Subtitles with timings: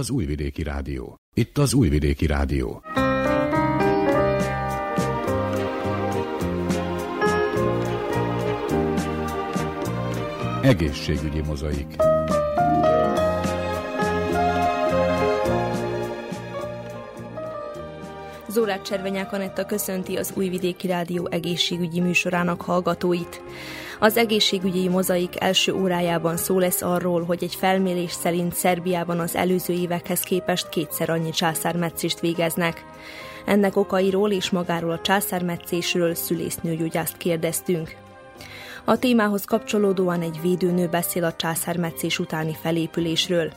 [0.00, 1.16] Az Újvidéki Rádió.
[1.34, 2.82] Itt az Újvidéki Rádió.
[10.62, 11.96] Egészségügyi mozaik.
[18.48, 23.42] Zórát Cservenyák Anetta köszönti az Újvidéki Rádió egészségügyi műsorának hallgatóit.
[24.02, 29.72] Az egészségügyi mozaik első órájában szó lesz arról, hogy egy felmérés szerint Szerbiában az előző
[29.72, 32.84] évekhez képest kétszer annyi császármetszést végeznek.
[33.46, 37.96] Ennek okairól és magáról a császármetszésről szülésznőgyógyászt kérdeztünk.
[38.84, 43.52] A témához kapcsolódóan egy védőnő beszél a császármetszés utáni felépülésről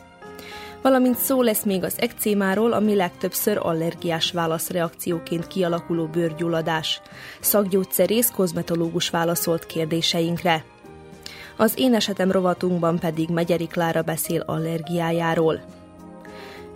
[0.84, 7.02] valamint szó lesz még az ekcémáról, ami legtöbbször allergiás válaszreakcióként kialakuló bőrgyulladás.
[7.40, 10.64] Szakgyógyszerész, kozmetológus válaszolt kérdéseinkre.
[11.58, 15.62] Az én esetem rovatunkban pedig Megyeri Klára beszél allergiájáról.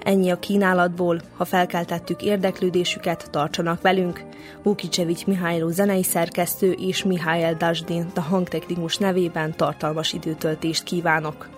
[0.03, 4.23] Ennyi a kínálatból, ha felkeltettük érdeklődésüket, tartsanak velünk.
[4.63, 11.56] Vukicevics Mihály zenei szerkesztő és Mihály Dasdin, a hangtechnikus nevében tartalmas időtöltést kívánok.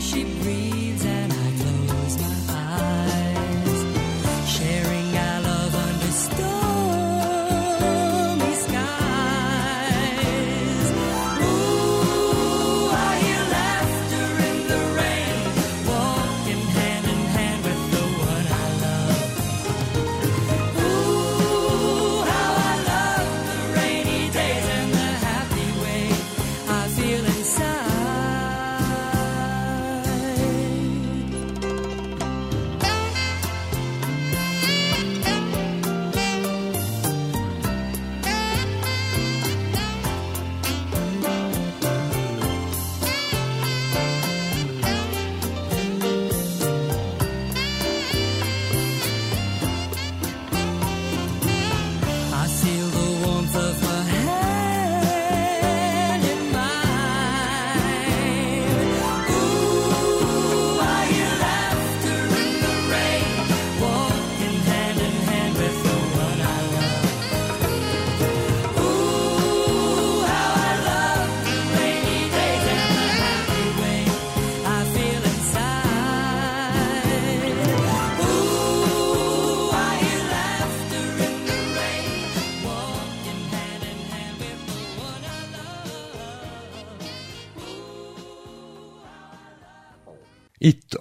[0.00, 0.79] Itt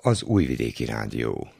[0.09, 1.58] az Újvidéki Rádió.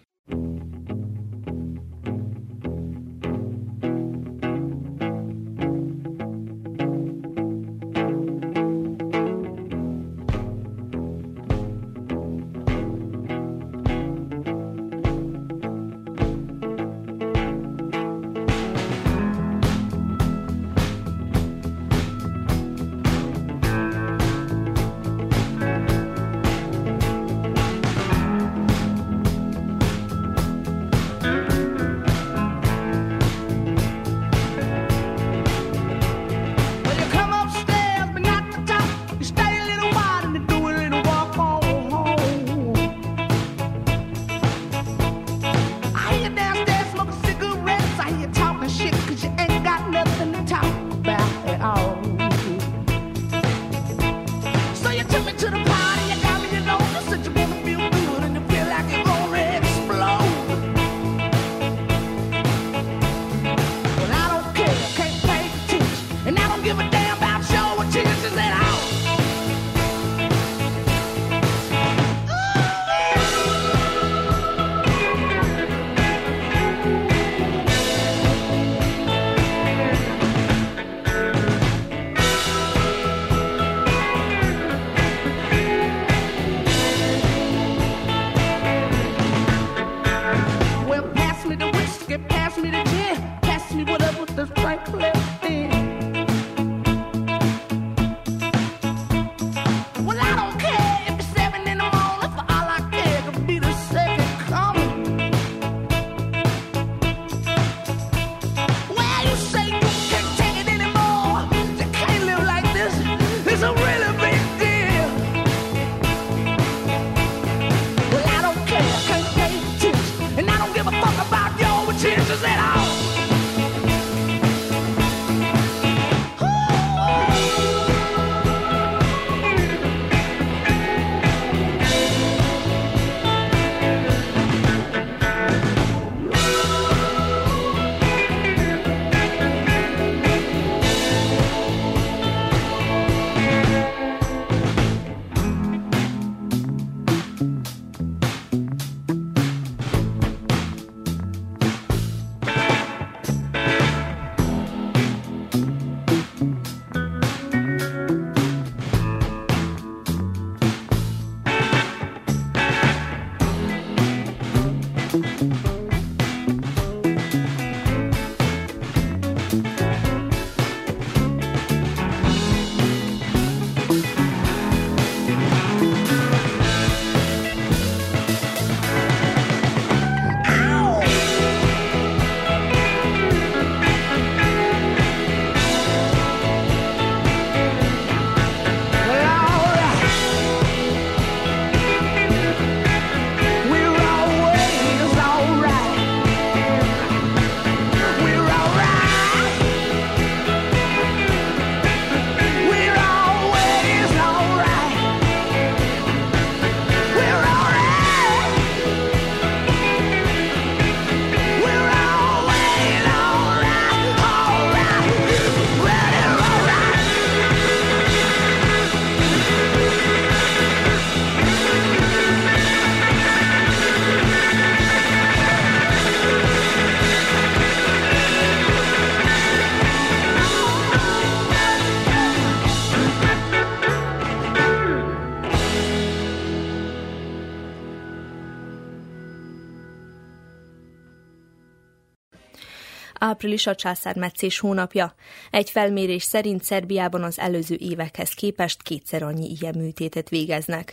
[243.39, 245.05] Április a császármetszés hónapja.
[245.51, 250.87] Egy felmérés szerint Szerbiában az előző évekhez képest kétszer annyi ilyen műtétet végeznek.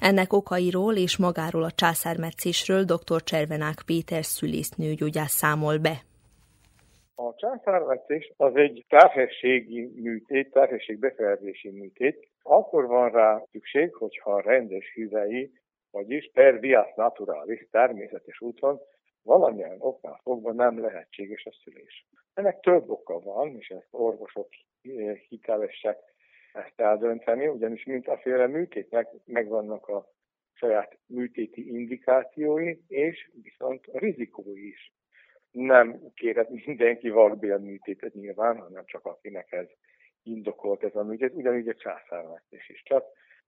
[0.00, 3.20] Ennek okairól és magáról a császármetszésről dr.
[3.30, 4.24] Cservenák Péter
[4.76, 5.96] nőgyógyász számol be.
[7.14, 12.28] A császármetszés az egy terhességi műtét, terhesség befejezési műtét.
[12.42, 15.50] Akkor van rá szükség, hogyha rendes hüvei,
[15.90, 18.80] vagyis per vias naturalis, természetes úton
[19.22, 22.06] valamilyen oknál fogva nem lehetséges a szülés.
[22.34, 24.48] Ennek több oka van, és ezt orvosok
[24.82, 25.98] eh, hitelesek
[26.52, 27.84] ezt eldönteni, ugyanis
[28.40, 30.06] a műtétnek megvannak a
[30.52, 34.92] saját műtéti indikációi, és viszont a rizikói is.
[35.50, 37.08] Nem kérhet mindenki
[37.58, 39.66] műtétet nyilván, hanem csak akinek ez
[40.22, 43.04] indokolt ez a műtét, ugyanígy a császármetszés is, csak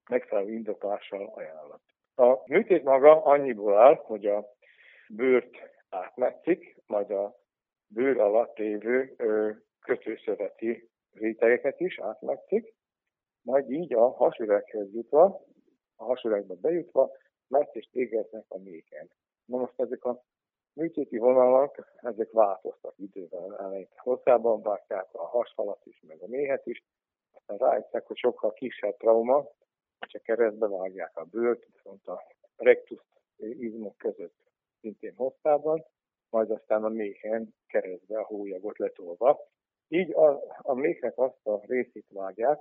[0.09, 1.83] megfelelő indoklással ajánlott.
[2.15, 4.45] A műtét maga annyiból áll, hogy a
[5.15, 5.57] bőrt
[5.89, 7.35] átmetszik, majd a
[7.87, 9.15] bőr alatt lévő
[9.79, 12.73] kötőszöveti rétegeket is átmetszik,
[13.41, 15.41] majd így a hasüreghez jutva,
[15.95, 17.11] a hasüregbe bejutva,
[17.47, 19.09] metszést végeznek a méken.
[19.45, 20.23] Na most ezek a
[20.73, 23.57] műtéti vonalak, ezek változtak idővel.
[23.57, 26.83] Eleinte hosszában vágták a hasfalat is, meg a méhet is,
[27.31, 29.47] aztán rájöttek, hogy sokkal kisebb trauma,
[29.99, 32.23] hogyha keresztbe vágják a bőrt, viszont a
[32.55, 32.99] rectus
[33.37, 34.50] izmok között
[34.81, 35.85] szintén hosszában,
[36.29, 39.39] majd aztán a méhen keresztbe a hólyagot letolva.
[39.87, 42.59] Így a, a méhnek azt a részét vágják,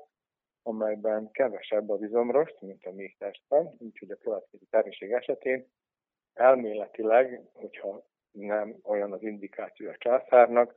[0.62, 5.66] amelyben kevesebb a izomrost, mint a méhtestben, úgyhogy a következő terméség esetén
[6.34, 10.74] elméletileg, hogyha nem olyan az indikáció a császárnak,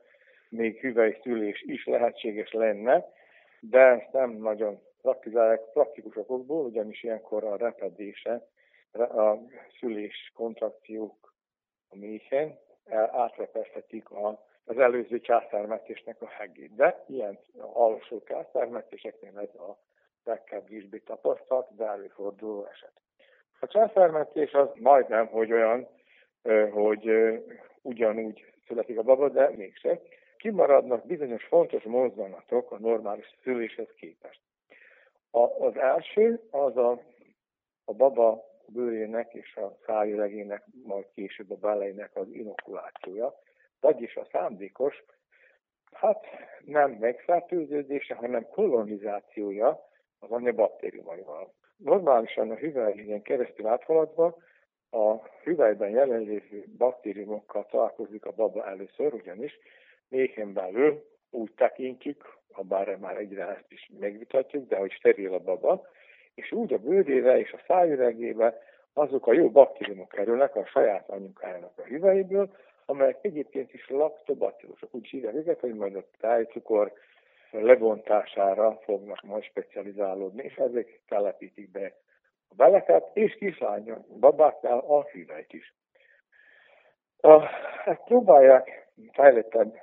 [0.48, 3.04] még hüvely szülés is lehetséges lenne,
[3.60, 8.48] de ezt nem nagyon praktizálják praktikus okokból, ugyanis ilyenkor a repedése,
[8.92, 9.38] a
[9.78, 11.33] szülés kontrakciók
[11.88, 12.58] a méhen
[13.10, 16.74] átrepesztetik a, az előző császármetésnek a hegét.
[16.74, 17.38] De ilyen
[17.72, 19.78] alsó császármetéseknél ez a
[20.24, 22.92] legkevésbé tapasztalt, de előforduló eset.
[23.60, 25.88] A császármetés az majdnem, hogy olyan,
[26.70, 27.10] hogy
[27.82, 29.98] ugyanúgy születik a baba, de mégsem.
[30.36, 34.40] Kimaradnak bizonyos fontos mozdulatok a normális szüléshez képest.
[35.30, 37.00] A, az első az a,
[37.84, 43.34] a baba bőrének és a szájüregének, majd később a beleinek az inokulációja,
[43.80, 45.04] vagyis a szándékos
[45.94, 46.24] Hát
[46.64, 51.52] nem megfertőződése, hanem kolonizációja az anya baktériumaival.
[51.76, 54.36] Normálisan a hüvelyen keresztül áthaladva
[54.90, 59.58] a hüvelyben jelenlévő baktériumokkal találkozik a baba először, ugyanis
[60.08, 65.38] méhen belül úgy tekintjük, ha bár már egyre ezt is megvitatjuk, de hogy steril a
[65.38, 65.86] baba,
[66.34, 68.58] és úgy a bőrére és a szájüregébe
[68.92, 72.50] azok a jó baktériumok kerülnek a saját anyukájának a hüvelyből,
[72.86, 76.92] amelyek egyébként is laktobacillusok, úgy hívják őket, hogy majd a tájcukor
[77.50, 81.92] lebontására fognak majd specializálódni, és ezek telepítik be
[82.48, 85.74] a beleket, és kislányok, babáknál a hüvelyt is.
[87.20, 87.42] A,
[87.84, 89.82] ezt próbálják fejlettebb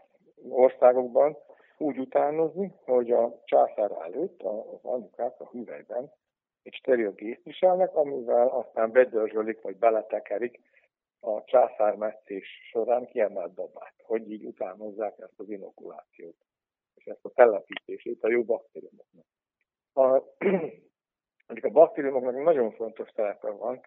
[0.50, 1.38] országokban
[1.78, 6.12] úgy utánozni, hogy a császár előtt az anyukák a hüvelyben
[6.64, 10.60] egy steril gészt viselnek, amivel aztán bedörzsölik vagy beletekerik
[11.20, 16.36] a császármetszés során kiemelt babát, hogy így utánozzák ezt az inokulációt,
[16.96, 19.26] és ezt a telepítését a jó baktériumoknak.
[19.94, 20.16] A,
[21.62, 23.82] a baktériumoknak nagyon fontos szerepe van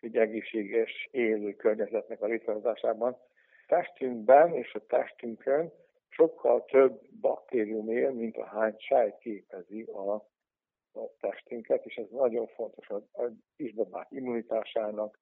[0.00, 3.16] egy egészséges élő környezetnek a létrehozásában.
[3.66, 5.72] Testünkben és a testünkön
[6.08, 10.29] sokkal több baktérium él, mint a hány sejt képezi a,
[10.94, 13.02] a testünket, és ez nagyon fontos az,
[13.56, 15.18] isbabák immunitásának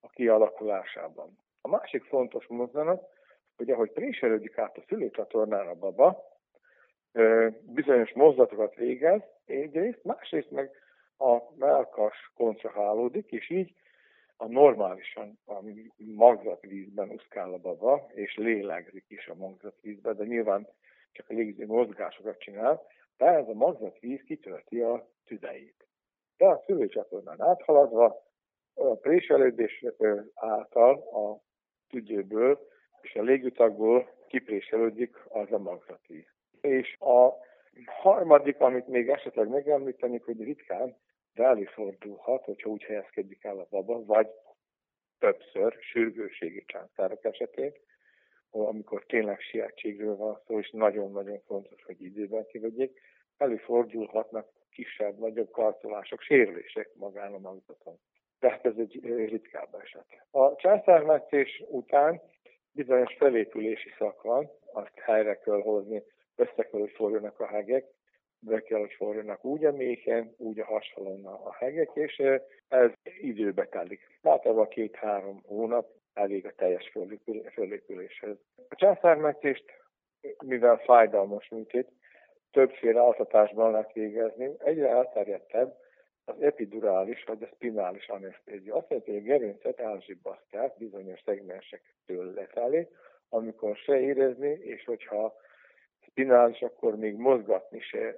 [0.00, 1.38] a kialakulásában.
[1.60, 3.08] A másik fontos mozzanat,
[3.56, 6.30] hogy ahogy préselődik át a szülőcsatornán a baba,
[7.60, 10.70] bizonyos mozdatokat végez, egyrészt, másrészt meg
[11.18, 13.74] a melkas koncentrálódik, és így
[14.36, 15.54] a normálisan a
[15.96, 20.68] magzatvízben uszkál a baba, és lélegzik is a magzatvízben, de nyilván
[21.12, 22.86] csak a légző mozgásokat csinál,
[23.22, 25.86] de ez a magzatvíz kitölti a tüdejét.
[26.36, 28.22] De a szülőcsatornán áthaladva,
[28.74, 29.84] a préselődés
[30.34, 31.42] által a
[31.88, 32.68] tüdőből
[33.02, 36.26] és a légutakból kipréselődik az a magzatvíz.
[36.60, 37.34] És a
[37.86, 40.96] harmadik, amit még esetleg megemlítenik, hogy ritkán,
[41.34, 44.28] de előfordulhat, hogyha úgy helyezkedik el a baba, vagy
[45.18, 47.72] többször sürgőségi császárok esetén,
[48.50, 53.00] amikor tényleg sietségről van szó, és nagyon-nagyon fontos, hogy időben kivegyék,
[53.42, 57.98] előfordulhatnak kisebb-nagyobb karcolások, sérülések magán a magzaton.
[58.38, 60.06] Tehát ez egy ritkább eset.
[60.30, 62.20] A császármetszés után
[62.72, 66.02] bizonyos felépülési szak van, azt helyre kell hozni,
[66.36, 67.84] össze kell, hogy forjanak a hegek,
[68.38, 72.22] be kell, hogy forjanak úgy a méhen, úgy a hasfalon a hegek, és
[72.68, 74.18] ez időbe telik.
[74.22, 76.92] Általában két-három hónap elég a teljes
[77.52, 78.36] fölépüléshez.
[78.68, 79.64] A császármetszést,
[80.44, 81.88] mivel fájdalmas műtét,
[82.52, 85.76] többféle altatásban lehet végezni, egyre elterjedtebb
[86.24, 88.74] az epidurális vagy a spinális anesztézia.
[88.74, 92.88] Azt jelenti, hogy a gerincet elzsibbasztják bizonyos szegmensektől lefelé,
[93.28, 95.34] amikor se érezni, és hogyha
[96.00, 98.16] spinális, akkor még mozgatni se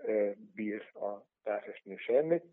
[0.54, 2.44] bír a társasnő semmit,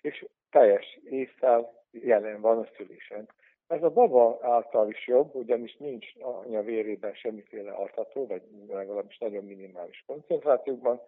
[0.00, 3.28] és teljes észszel jelen van a szülésen.
[3.66, 9.44] Ez a baba által is jobb, ugyanis nincs anya vérében semmiféle altató, vagy legalábbis nagyon
[9.44, 11.00] minimális koncentrációkban,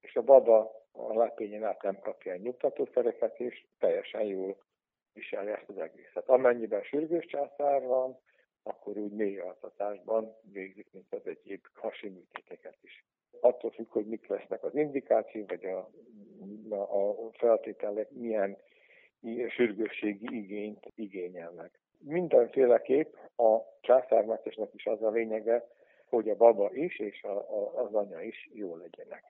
[0.00, 4.56] és a baba a lepényen át nem kapja egy nyugtatószereket, és teljesen jól
[5.12, 6.28] viseli ezt az egészet.
[6.28, 8.18] Amennyiben sürgős császár van,
[8.62, 13.04] akkor úgy mély altatásban végzik, mint az egyéb hasi műtéteket is
[13.40, 15.88] attól függ, hogy mik lesznek az indikáció, vagy a,
[16.78, 18.56] a feltételek milyen
[19.48, 21.78] sürgősségi igényt igényelnek.
[21.98, 25.68] Mindenféleképp a császármetesnek is az a lényege,
[26.08, 29.24] hogy a baba is és a, a, az anya is jó legyenek.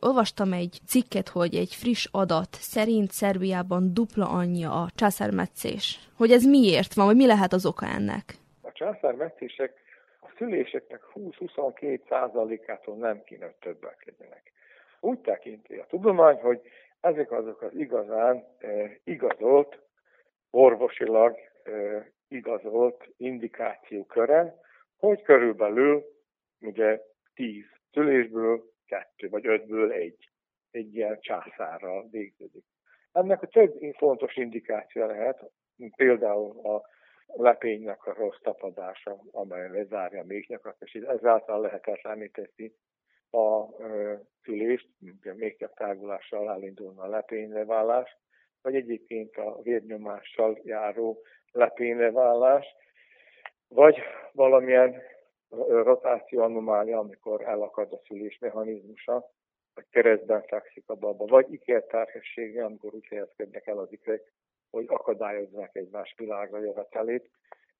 [0.00, 5.98] Olvastam egy cikket, hogy egy friss adat szerint Szerbiában dupla anyja a császármetszés.
[6.16, 8.24] Hogy ez miért van, vagy mi lehet az oka ennek?
[8.62, 9.72] A császármetszések
[10.36, 14.52] szüléseknek 20-22 százalékától nem kéne, hogy többek legyenek.
[15.00, 16.60] Úgy tekinti a tudomány, hogy
[17.00, 19.78] ezek azok az igazán eh, igazolt,
[20.50, 24.54] orvosilag eh, igazolt indikációköre,
[24.98, 26.04] hogy körülbelül
[26.60, 27.00] ugye
[27.34, 30.30] 10 szülésből kettő vagy ötből egy,
[30.70, 32.64] egy ilyen császárral végződik.
[33.12, 35.50] Ennek a több fontos indikáció lehet,
[35.96, 36.82] például a
[37.26, 42.74] lepénynek a rossz tapadása, amely lezárja a méhnyakat, és ezáltal lehetetlené teszi
[43.30, 43.66] a
[44.42, 48.18] szülést, mint méhnyak tágulással elindulna a lepényleválás,
[48.62, 51.22] vagy egyébként a vérnyomással járó
[51.52, 52.66] lepényleválás,
[53.68, 53.98] vagy
[54.32, 55.02] valamilyen
[55.68, 59.30] rotáció anomália, amikor elakad a szülés mechanizmusa,
[59.74, 64.32] vagy keresztben fekszik a baba, vagy ikertárhessége, amikor úgy helyezkednek el az ikrek,
[64.70, 67.30] hogy akadályozzák egymás világra jövetelét,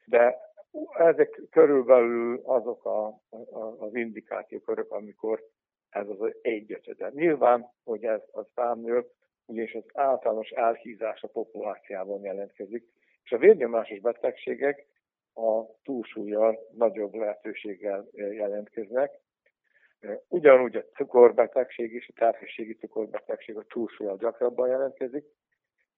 [0.05, 0.53] de
[0.99, 5.45] Ezek körülbelül azok a, a, az indikációkörök, amikor
[5.91, 7.11] ez az egyötöde.
[7.15, 9.07] Nyilván, hogy ez a számnő,
[9.47, 12.85] ugyanis az általános elhízás a populáciában jelentkezik,
[13.25, 14.87] és a vérnyomásos betegségek
[15.35, 19.21] a túlsúlyjal nagyobb lehetőséggel jelentkeznek.
[20.29, 25.25] Ugyanúgy a cukorbetegség és a terhességi cukorbetegség a túlsúlyjal gyakrabban jelentkezik.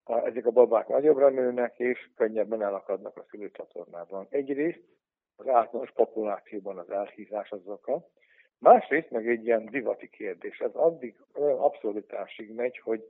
[0.04, 4.26] Ezek a babák nagyobbra nőnek, és könnyebben elakadnak a szülőcsatornában.
[4.30, 4.82] Egyrészt
[5.36, 8.08] az általános populációban az elhízás az oka,
[8.58, 10.58] másrészt meg egy ilyen divati kérdés.
[10.58, 13.04] Ez addig olyan abszolutásig megy, hogy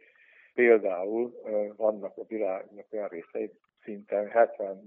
[0.54, 1.40] például
[1.76, 3.50] vannak a világnak olyan részei,
[3.86, 4.30] szinte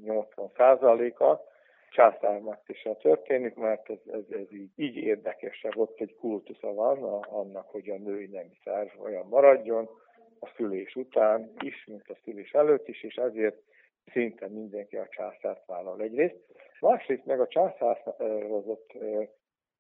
[0.06, 1.44] 70-80 százaléka
[1.90, 7.70] császármetszéssel történik, mert ez, ez, ez így, így érdekesebb, ott egy kultusza van a, annak,
[7.70, 9.90] hogy a női nemi szerv olyan maradjon,
[10.40, 13.58] a szülés után is, mint a szülés előtt is, és ezért
[14.12, 16.38] szinte mindenki a császárt vállal egyrészt.
[16.80, 18.92] Másrészt meg a császározott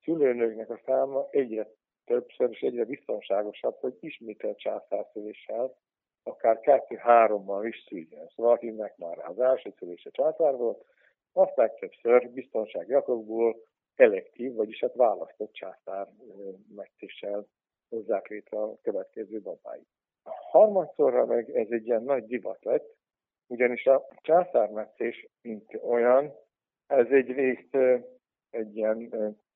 [0.04, 1.68] szülőnőknek a száma egyre
[2.06, 5.76] többször és egyre biztonságosabb, hogy ismételt császárszüléssel
[6.24, 8.28] akár kettő-hárommal is szüljen.
[8.36, 10.86] Szóval akinek már az első szülése császár volt,
[11.34, 13.56] azt legtöbbször biztonsági okokból
[13.96, 16.08] elektív, vagyis hát választott császár
[16.76, 17.46] megtéssel
[17.89, 19.88] hozzák létre a következő babáit.
[20.24, 22.96] A harmadszorra meg ez egy ilyen nagy divat lett,
[23.48, 26.34] ugyanis a császármetszés, mint olyan,
[26.88, 27.78] ez egy részt
[28.50, 29.10] egy ilyen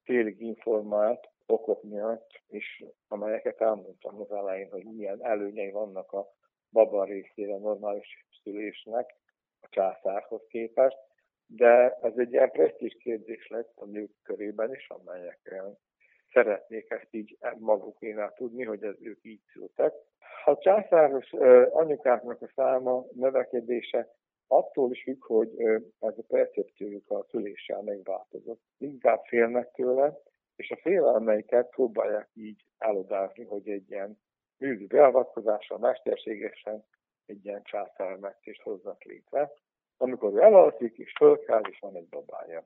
[0.04, 6.28] télig informált okok miatt, és amelyeket elmondtam az elején, hogy milyen előnyei vannak a
[6.74, 9.16] baba részére normális szülésnek
[9.62, 10.98] a császárhoz képest,
[11.46, 15.54] de ez egy ilyen presztízs kérdés lett a nők körében is, amelyek
[16.32, 19.94] szeretnék ezt így magukénál tudni, hogy ez ők így szültek.
[20.46, 21.34] A császáros
[21.72, 24.08] anyukáknak a száma növekedése
[24.48, 25.60] attól is függ, hogy
[26.00, 28.62] ez a percepciójuk a szüléssel megváltozott.
[28.78, 30.18] Inkább félnek tőle,
[30.56, 34.20] és a félelmeiket próbálják így elodázni, hogy egy ilyen
[34.64, 36.86] művi beavatkozással, mesterségesen
[37.26, 39.52] egy ilyen császármetszést hoznak létre,
[39.98, 42.66] amikor ő elalszik, és fölkel, és van egy babája.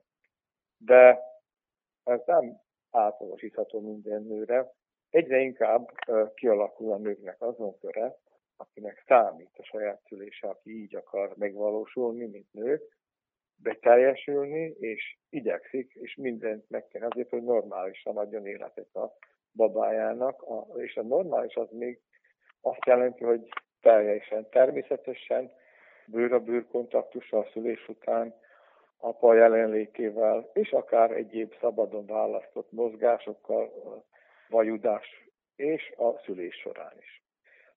[0.76, 1.20] De
[2.04, 4.72] ez nem általánosítható minden nőre.
[5.10, 5.90] Egyre inkább
[6.34, 8.16] kialakul a nőknek azon köre,
[8.56, 12.82] akinek számít a saját szülése, aki így akar megvalósulni, mint nő,
[13.62, 19.16] beteljesülni, és igyekszik, és mindent megtenni azért, hogy normálisan adjon életet a
[19.58, 22.00] babájának, a, és a normális az még
[22.60, 23.48] azt jelenti, hogy
[23.80, 25.52] teljesen természetesen,
[26.06, 28.34] bőr a bőr kontaktussal a szülés után,
[28.98, 33.72] apa jelenlétével, és akár egyéb szabadon választott mozgásokkal,
[34.48, 37.22] vajudás és a szülés során is.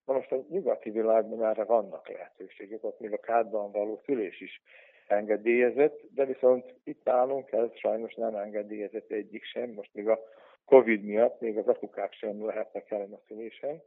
[0.06, 4.62] Na most a nyugati világban erre vannak lehetőségek, ott még a kádban való szülés is
[5.08, 10.20] engedélyezett, de viszont itt nálunk ez sajnos nem engedélyezett egyik sem, most még a
[10.65, 13.82] Covid miatt még az apukák sem lehetnek ellen a szülésen.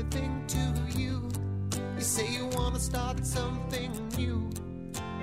[0.00, 1.28] everything to you.
[1.94, 4.50] You say you wanna start something new,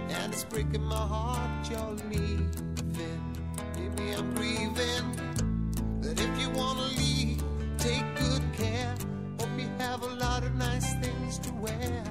[0.10, 2.50] and it's breaking my heart you're leaving.
[3.76, 5.27] Maybe I'm grieving.
[6.20, 7.44] If you wanna leave,
[7.78, 8.96] take good care.
[9.40, 12.04] Hope you have a lot of nice things to wear.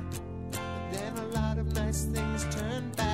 [0.53, 3.06] But then a lot of nice things turn bad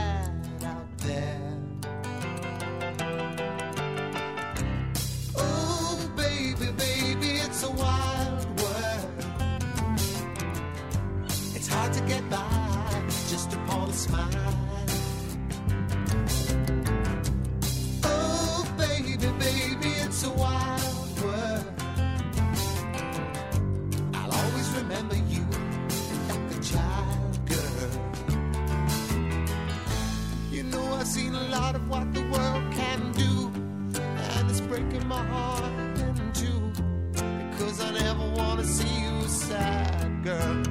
[40.33, 40.62] girl.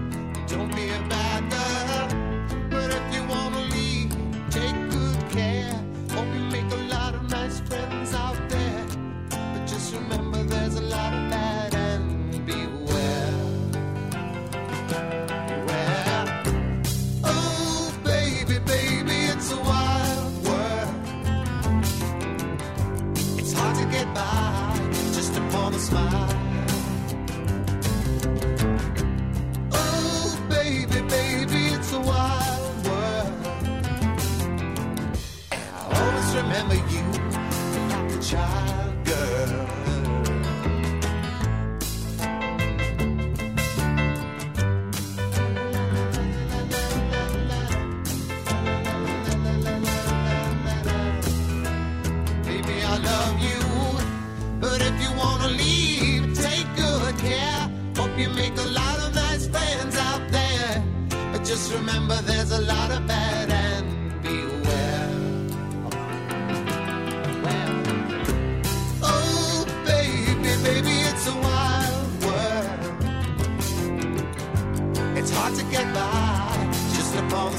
[38.31, 38.80] Child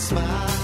[0.02, 0.61] smile.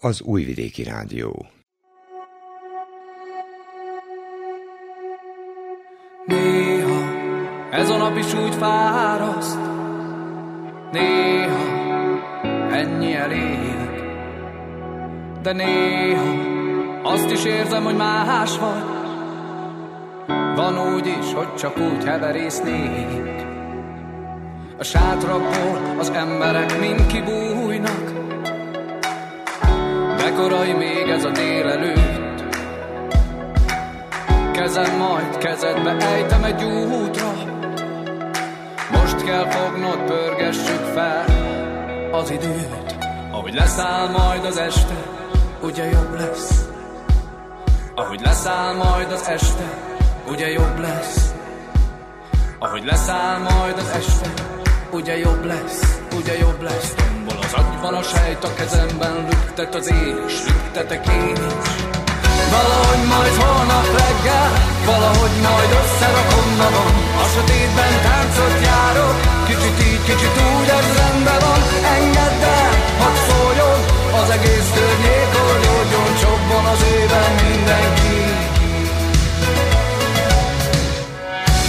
[0.00, 1.46] Az Újvidéki Rádió.
[6.26, 7.00] Néha
[7.70, 9.58] ez a nap is úgy fáraszt,
[10.92, 11.64] néha
[12.70, 13.76] ennyi elég,
[15.42, 16.48] de néha
[17.02, 18.88] azt is érzem, hogy más vagy.
[20.54, 23.48] Van úgy is, hogy csak úgy heverésznék.
[24.78, 27.69] A sátrakból az emberek mind kibújnak,
[30.30, 32.58] de korai még ez a délelőtt.
[34.52, 37.32] Kezem majd kezedbe ejtem egy útra.
[38.90, 41.24] Most kell fognod, pörgessük fel
[42.12, 42.96] az időt.
[43.30, 44.96] Ahogy leszáll majd az este,
[45.62, 46.68] ugye jobb lesz.
[47.94, 49.64] Ahogy leszáll majd az este,
[50.30, 51.34] ugye jobb lesz.
[52.58, 54.30] Ahogy leszáll majd az este,
[54.90, 56.94] ugye jobb lesz, ugye jobb lesz.
[56.94, 61.38] Tombol az agyban a sejt a kezemben, lüktet az én is, lüktetek én
[62.54, 64.50] Valahogy majd holnap reggel,
[64.90, 66.90] valahogy majd összerakom magam.
[67.22, 69.16] A sötétben táncot járok,
[69.48, 71.60] kicsit így, kicsit úgy, ez rendben van.
[71.96, 73.80] Engedd el, hadd szóljon,
[74.20, 78.18] az egész környék oldódjon Csobban az éven mindenki.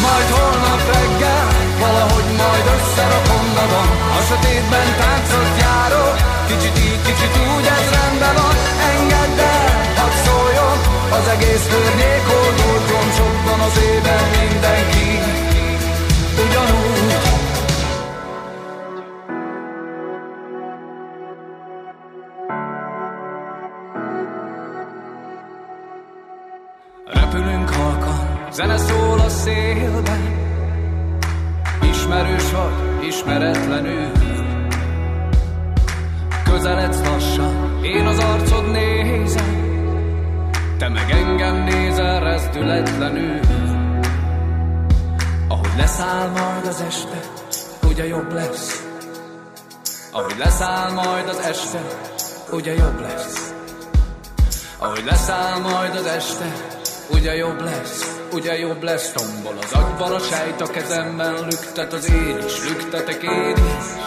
[0.05, 3.89] Majd holnap reggel, valahogy majd összerakom magam.
[4.17, 6.15] A sötétben táncot járok,
[6.49, 8.55] kicsit így, kicsit úgy, ez rendben van.
[8.91, 9.67] Engedd el,
[9.99, 10.77] hadd szóljon,
[11.17, 15.09] az egész környék oldódjon Csobban az éven mindenki.
[16.43, 16.99] Ugyanúgy.
[27.05, 30.30] Repülünk halkan, zene szól a szélben
[32.11, 34.11] Ismerős vagy, ismeretlenül
[36.43, 39.59] Közeledsz lassan, én az arcod nézem.
[40.77, 43.39] Te meg engem nézel rezdületlenül
[45.47, 47.19] Ahogy leszáll majd az este,
[47.87, 48.83] ugye jobb lesz.
[50.11, 51.81] Ahogy leszáll majd az este,
[52.51, 53.53] ugye jobb lesz.
[54.77, 56.55] Ahogy leszáll majd az este,
[57.11, 62.11] ugye jobb lesz, ugye jobb lesz Tombol az agyban a sejt a kezemben, lüktet az
[62.11, 64.00] én is, lüktetek én is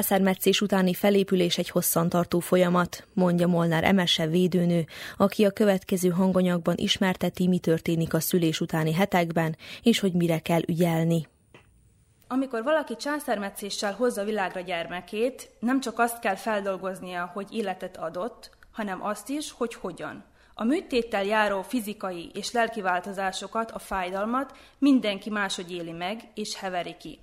[0.00, 4.86] császármetszés utáni felépülés egy hosszantartó folyamat, mondja Molnár Emese védőnő,
[5.16, 10.60] aki a következő hanganyagban ismerteti, mi történik a szülés utáni hetekben, és hogy mire kell
[10.66, 11.26] ügyelni.
[12.28, 19.04] Amikor valaki császármetszéssel hozza világra gyermekét, nem csak azt kell feldolgoznia, hogy életet adott, hanem
[19.04, 20.24] azt is, hogy hogyan.
[20.54, 26.96] A műtéttel járó fizikai és lelki változásokat, a fájdalmat mindenki máshogy éli meg és heveri
[27.00, 27.18] ki.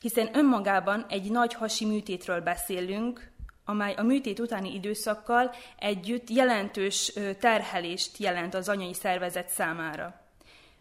[0.00, 3.30] Hiszen önmagában egy nagy hasi műtétről beszélünk,
[3.64, 10.20] amely a műtét utáni időszakkal együtt jelentős terhelést jelent az anyai szervezet számára.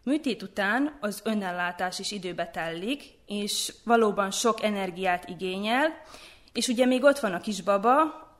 [0.04, 6.02] Műtét után az önellátás is időbe tellik, és valóban sok energiát igényel,
[6.54, 8.00] és ugye még ott van a kisbaba,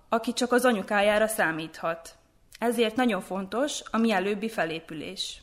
[0.10, 2.16] aki csak az anyukájára számíthat.
[2.60, 5.42] Ezért nagyon fontos a mielőbbi felépülés.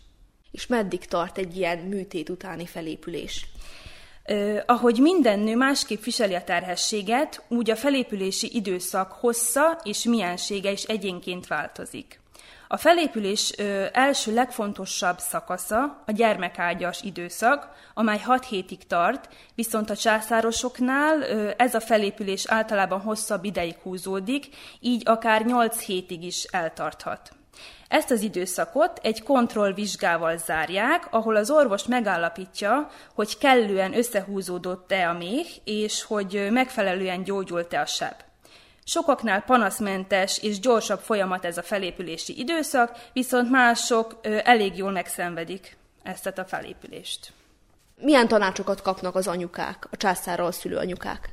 [0.51, 3.47] És meddig tart egy ilyen műtét utáni felépülés?
[4.67, 10.83] Ahogy minden nő másképp viseli a terhességet, úgy a felépülési időszak hossza és miensége is
[10.83, 12.23] egyénként változik.
[12.69, 19.97] A felépülés ö, első legfontosabb szakasza a gyermekágyas időszak, amely 6 hétig tart, viszont a
[19.97, 24.49] császárosoknál ö, ez a felépülés általában hosszabb ideig húzódik,
[24.81, 27.31] így akár 8 hétig is eltarthat.
[27.89, 35.47] Ezt az időszakot egy kontrollvizsgával zárják, ahol az orvos megállapítja, hogy kellően összehúzódott-e a méh,
[35.65, 38.15] és hogy megfelelően gyógyult-e a seb.
[38.85, 46.27] Sokaknál panaszmentes és gyorsabb folyamat ez a felépülési időszak, viszont mások elég jól megszenvedik ezt
[46.27, 47.33] a felépülést.
[47.97, 51.29] Milyen tanácsokat kapnak az anyukák, a császárral szülő anyukák?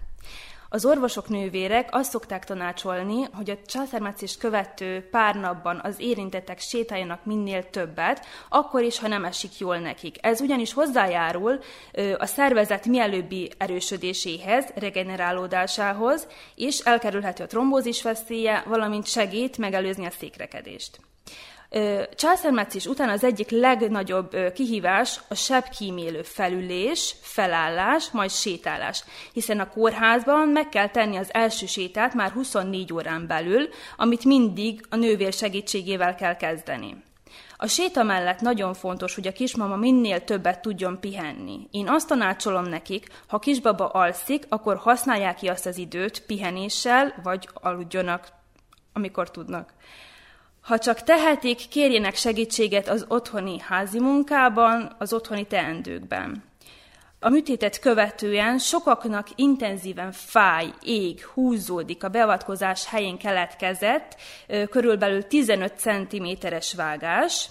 [0.73, 7.25] Az orvosok nővérek azt szokták tanácsolni, hogy a császármetszést követő pár napban az érintettek sétáljanak
[7.25, 10.15] minél többet, akkor is, ha nem esik jól nekik.
[10.21, 11.59] Ez ugyanis hozzájárul
[12.17, 21.10] a szervezet mielőbbi erősödéséhez, regenerálódásához, és elkerülheti a trombózis veszélye, valamint segít megelőzni a székrekedést.
[22.15, 29.03] Császármetszés után az egyik legnagyobb kihívás a sebkímélő felülés, felállás, majd sétálás,
[29.33, 34.85] hiszen a kórházban meg kell tenni az első sétát már 24 órán belül, amit mindig
[34.89, 37.03] a nővér segítségével kell kezdeni.
[37.57, 41.67] A séta mellett nagyon fontos, hogy a kismama minél többet tudjon pihenni.
[41.71, 47.49] Én azt tanácsolom nekik, ha kisbaba alszik, akkor használják ki azt az időt pihenéssel, vagy
[47.53, 48.27] aludjanak,
[48.93, 49.73] amikor tudnak.
[50.61, 56.43] Ha csak tehetik, kérjenek segítséget az otthoni házi munkában, az otthoni teendőkben.
[57.19, 64.15] A műtétet követően sokaknak intenzíven fáj, ég, húzódik a beavatkozás helyén keletkezett,
[64.69, 67.49] körülbelül 15 cm-es vágás.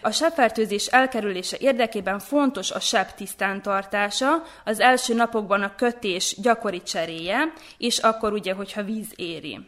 [0.00, 7.52] A sebfertőzés elkerülése érdekében fontos a seb tisztántartása, az első napokban a kötés gyakori cseréje,
[7.78, 9.58] és akkor ugye, hogyha víz éri.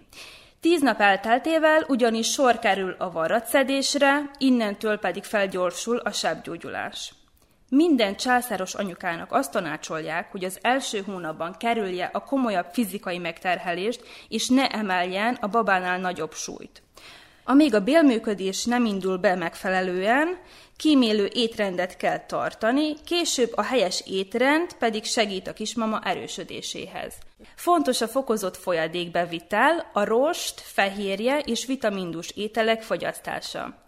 [0.61, 7.12] Tíz nap elteltével ugyanis sor kerül a varratszedésre, innentől pedig felgyorsul a sebgyógyulás.
[7.68, 14.49] Minden császáros anyukának azt tanácsolják, hogy az első hónapban kerülje a komolyabb fizikai megterhelést, és
[14.49, 16.83] ne emeljen a babánál nagyobb súlyt.
[17.51, 20.39] Amíg a bélműködés nem indul be megfelelően,
[20.77, 27.15] kímélő étrendet kell tartani, később a helyes étrend pedig segít a kismama erősödéséhez.
[27.55, 33.83] Fontos a fokozott folyadékbevitel, a rost, fehérje és vitamindus ételek fogyasztása.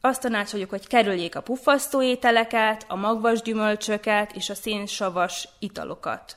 [0.00, 6.36] Azt tanácsoljuk, hogy kerüljék a puffasztó ételeket, a magvas gyümölcsöket és a szénsavas italokat.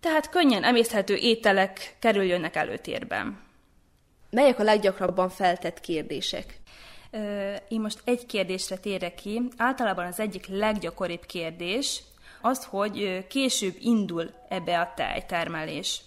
[0.00, 3.48] Tehát könnyen emészthető ételek kerüljönnek előtérben.
[4.30, 6.58] Melyek a leggyakrabban feltett kérdések?
[7.68, 9.42] Én most egy kérdésre térek ki.
[9.56, 12.02] Általában az egyik leggyakoribb kérdés
[12.40, 16.00] az, hogy később indul ebbe a tejtermelés.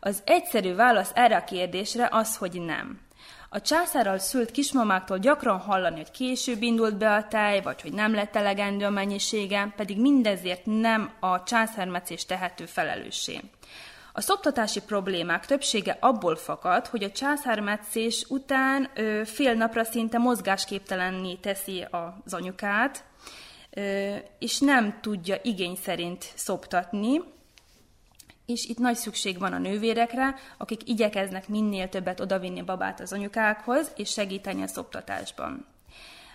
[0.00, 3.00] Az egyszerű válasz erre a kérdésre az, hogy nem.
[3.48, 8.14] A császárral szült kismamáktól gyakran hallani, hogy később indult be a tej, vagy hogy nem
[8.14, 13.40] lett elegendő a mennyisége, pedig mindezért nem a császármetszés tehető felelőssé.
[14.16, 21.34] A szoptatási problémák többsége abból fakad, hogy a császármetszés után ö, fél napra szinte mozgásképtelenné
[21.34, 23.04] teszi az anyukát,
[23.70, 27.20] ö, és nem tudja igény szerint szoptatni,
[28.46, 33.92] és itt nagy szükség van a nővérekre, akik igyekeznek minél többet odavinni babát az anyukákhoz,
[33.96, 35.66] és segíteni a szoptatásban.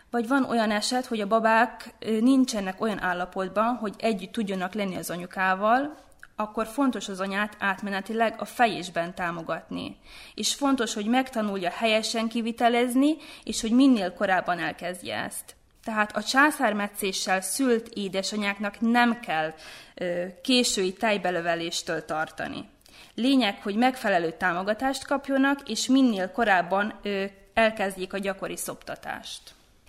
[0.09, 5.09] Vagy van olyan eset, hogy a babák nincsenek olyan állapotban, hogy együtt tudjanak lenni az
[5.09, 6.09] anyukával,
[6.41, 9.97] akkor fontos az anyát átmenetileg a fejésben támogatni.
[10.35, 15.55] És fontos, hogy megtanulja helyesen kivitelezni, és hogy minél korábban elkezdje ezt.
[15.83, 19.53] Tehát a császármetszéssel szült édesanyáknak nem kell
[19.95, 22.69] ö, késői tejbelöveléstől tartani.
[23.15, 27.23] Lényeg, hogy megfelelő támogatást kapjonak, és minél korábban ö,
[27.53, 29.41] elkezdjék a gyakori szoptatást.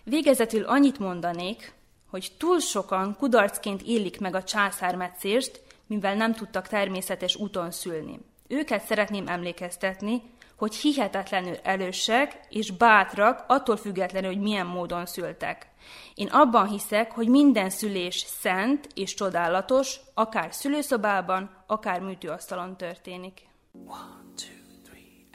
[0.05, 1.73] Végezetül annyit mondanék,
[2.11, 8.21] hogy túl sokan kudarcként élik meg a császármetszést, mivel nem tudtak természetes úton szülni.
[8.49, 10.23] Őket szeretném emlékeztetni,
[10.57, 15.67] hogy hihetetlenül erősek és bátrak, attól függetlenül, hogy milyen módon szültek.
[16.15, 23.41] Én abban hiszek, hogy minden szülés szent és csodálatos, akár szülőszobában, akár műtőasztalon történik.
[23.73, 25.27] One, two, three,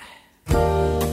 [0.48, 1.08] and...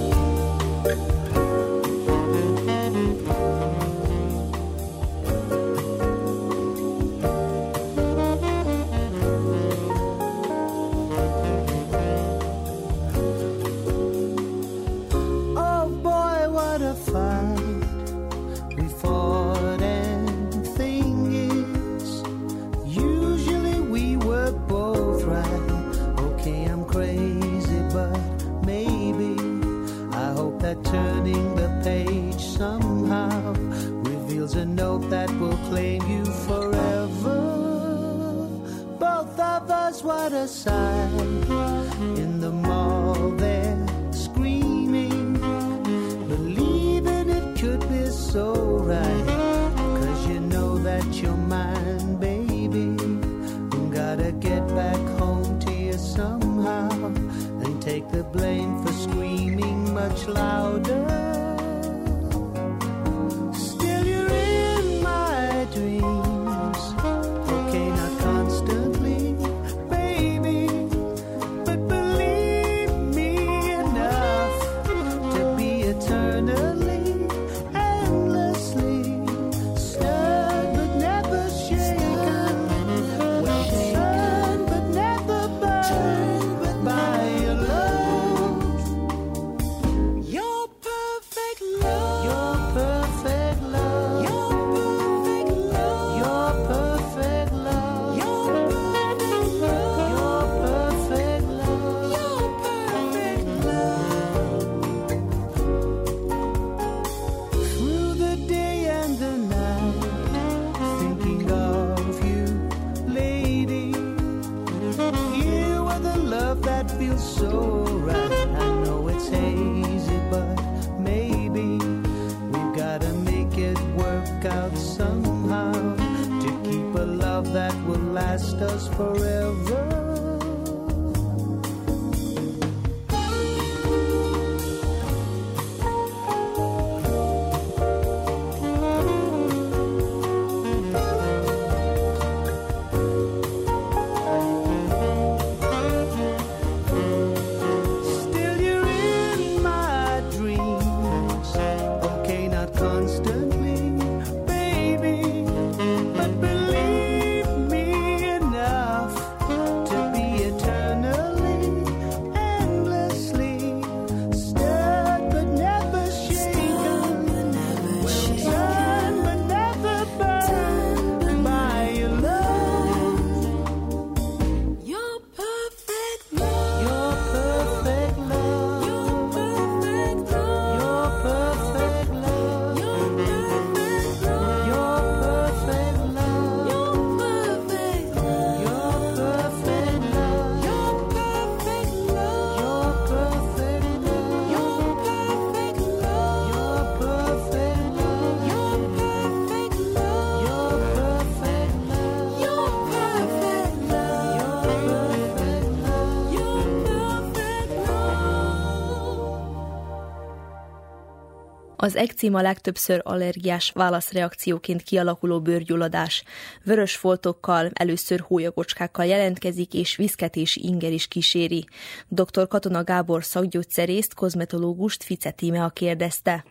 [211.84, 216.24] Az ekcíma legtöbbször allergiás válaszreakcióként kialakuló bőrgyulladás.
[216.64, 221.64] Vörös foltokkal, először hólyagocskákkal jelentkezik, és viszketési inger is kíséri.
[222.08, 222.48] Dr.
[222.48, 226.44] Katona Gábor szakgyógyszerészt, kozmetológust Fice a kérdezte.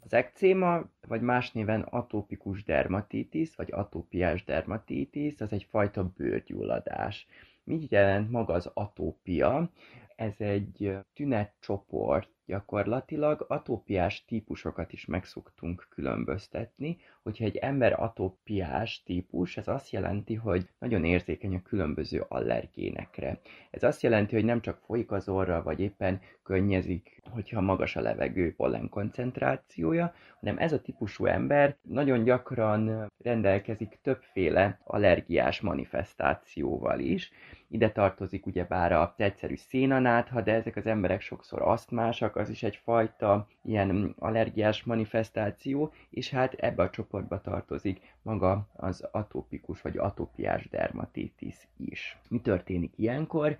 [0.00, 7.26] Az ekcéma, vagy más néven atópikus dermatitis, vagy atópiás dermatitis, az egy fajta bőrgyulladás.
[7.64, 9.70] Mit jelent maga az atópia?
[10.16, 16.98] Ez egy tünetcsoport, Gyakorlatilag atópiás típusokat is meg szoktunk különböztetni.
[17.26, 23.40] Hogyha egy ember atópiás típus, ez azt jelenti, hogy nagyon érzékeny a különböző allergénekre.
[23.70, 28.00] Ez azt jelenti, hogy nem csak folyik az orra, vagy éppen könnyezik, hogyha magas a
[28.00, 37.30] levegő pollen koncentrációja, hanem ez a típusú ember nagyon gyakran rendelkezik többféle allergiás manifestációval is,
[37.68, 43.46] ide tartozik ugyebár az egyszerű szénanátha, de ezek az emberek sokszor asztmásak, az is egyfajta
[43.66, 51.68] ilyen allergiás manifestáció, és hát ebbe a csoportba tartozik maga az atópikus vagy atópiás dermatitis
[51.76, 52.18] is.
[52.28, 53.58] Mi történik ilyenkor?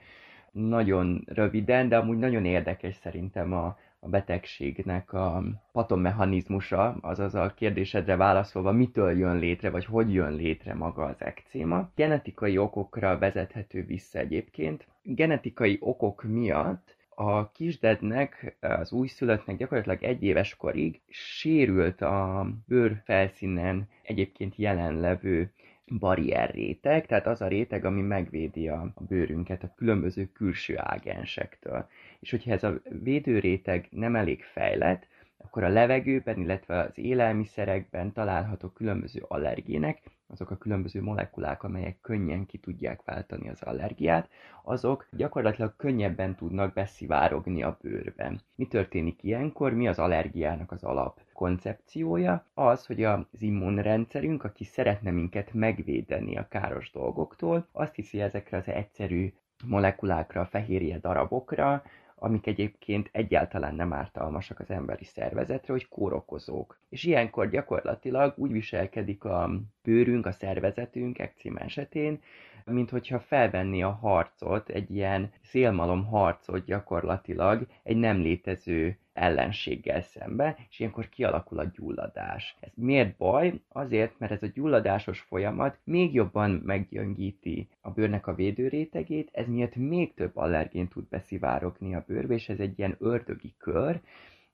[0.52, 5.42] Nagyon röviden, de amúgy nagyon érdekes szerintem a, a betegségnek a
[5.72, 11.90] patomechanizmusa, azaz a kérdésedre válaszolva, mitől jön létre, vagy hogy jön létre maga az ekcéma.
[11.94, 14.86] Genetikai okokra vezethető vissza egyébként.
[15.02, 23.88] Genetikai okok miatt a kisdednek, az újszülöttnek gyakorlatilag egy éves korig sérült a bőr felszínen
[24.02, 25.52] egyébként jelenlevő
[25.98, 31.88] barrierréteg, tehát az a réteg, ami megvédi a bőrünket a különböző külső ágensektől.
[32.20, 35.06] És hogyha ez a védőréteg nem elég fejlett,
[35.36, 42.46] akkor a levegőben, illetve az élelmiszerekben található különböző allergének, azok a különböző molekulák, amelyek könnyen
[42.46, 44.28] ki tudják váltani az allergiát,
[44.62, 48.40] azok gyakorlatilag könnyebben tudnak beszivárogni a bőrben.
[48.54, 49.72] Mi történik ilyenkor?
[49.72, 52.46] Mi az allergiának az alap koncepciója?
[52.54, 58.68] Az, hogy az immunrendszerünk, aki szeretne minket megvédeni a káros dolgoktól, azt hiszi ezekre az
[58.68, 59.32] egyszerű
[59.64, 61.82] molekulákra, fehérje darabokra,
[62.18, 66.80] amik egyébként egyáltalán nem ártalmasak az emberi szervezetre, hogy kórokozók.
[66.88, 69.50] És ilyenkor gyakorlatilag úgy viselkedik a
[69.82, 72.20] bőrünk, a szervezetünk ekcím esetén,
[72.64, 80.56] mint hogyha felvenni a harcot, egy ilyen szélmalom harcot gyakorlatilag egy nem létező ellenséggel szembe,
[80.70, 82.56] és ilyenkor kialakul a gyulladás.
[82.60, 83.60] Ez miért baj?
[83.68, 89.74] Azért, mert ez a gyulladásos folyamat még jobban meggyöngíti a bőrnek a védőrétegét, ez miatt
[89.74, 94.00] még több allergén tud beszivárogni a bőrbe, és ez egy ilyen ördögi kör,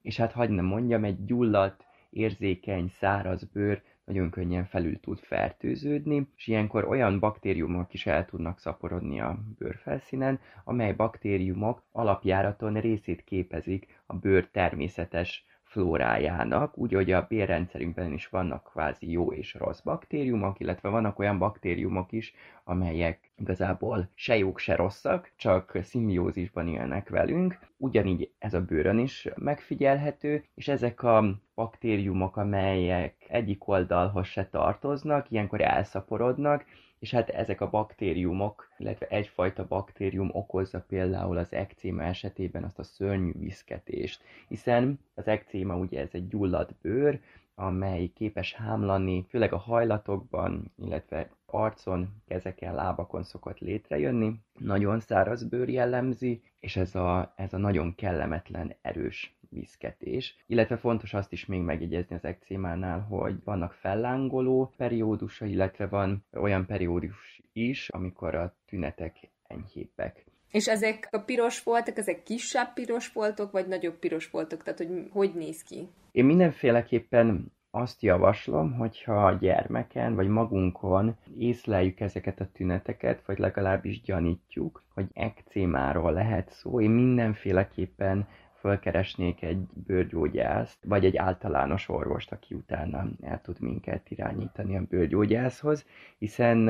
[0.03, 3.83] és hát hagyd nem mondjam, egy gyulladt, érzékeny, száraz bőr
[4.13, 10.41] nagyon könnyen felül tud fertőződni, és ilyenkor olyan baktériumok is el tudnak szaporodni a bőrfelszínen,
[10.65, 18.65] amely baktériumok alapjáraton részét képezik a bőr természetes flórájának, úgy, hogy a bérrendszerünkben is vannak
[18.65, 22.35] kvázi jó és rossz baktériumok, illetve vannak olyan baktériumok is,
[22.65, 27.59] amelyek igazából se jók, se rosszak, csak szimbiózisban élnek velünk.
[27.77, 35.31] Ugyanígy ez a bőrön is megfigyelhető, és ezek a baktériumok, amelyek egyik oldalhoz se tartoznak,
[35.31, 36.65] ilyenkor elszaporodnak,
[36.99, 42.83] és hát ezek a baktériumok, illetve egyfajta baktérium okozza például az ekcéma esetében azt a
[42.83, 47.21] szörnyű viszketést, hiszen az ekcéma ugye ez egy gyulladt bőr,
[47.55, 54.35] amely képes hámlani, főleg a hajlatokban, illetve arcon, kezeken, lábakon szokott létrejönni.
[54.59, 60.37] Nagyon száraz bőr jellemzi, és ez a, ez a nagyon kellemetlen, erős viszketés.
[60.47, 66.67] Illetve fontos azt is még megjegyezni az ekcémánál, hogy vannak fellángoló periódusa, illetve van olyan
[66.67, 70.25] periódus is, amikor a tünetek enyhébbek.
[70.51, 74.63] És ezek a piros voltak, ezek kisebb piros voltok, vagy nagyobb piros voltok?
[74.63, 75.89] Tehát, hogy hogy néz ki?
[76.13, 84.01] Én mindenféleképpen azt javaslom, hogyha a gyermeken vagy magunkon észleljük ezeket a tüneteket, vagy legalábbis
[84.01, 92.55] gyanítjuk, hogy ekcémáról lehet szó, én mindenféleképpen fölkeresnék egy bőrgyógyászt, vagy egy általános orvost, aki
[92.55, 95.87] utána el tud minket irányítani a bőrgyógyászhoz,
[96.19, 96.69] hiszen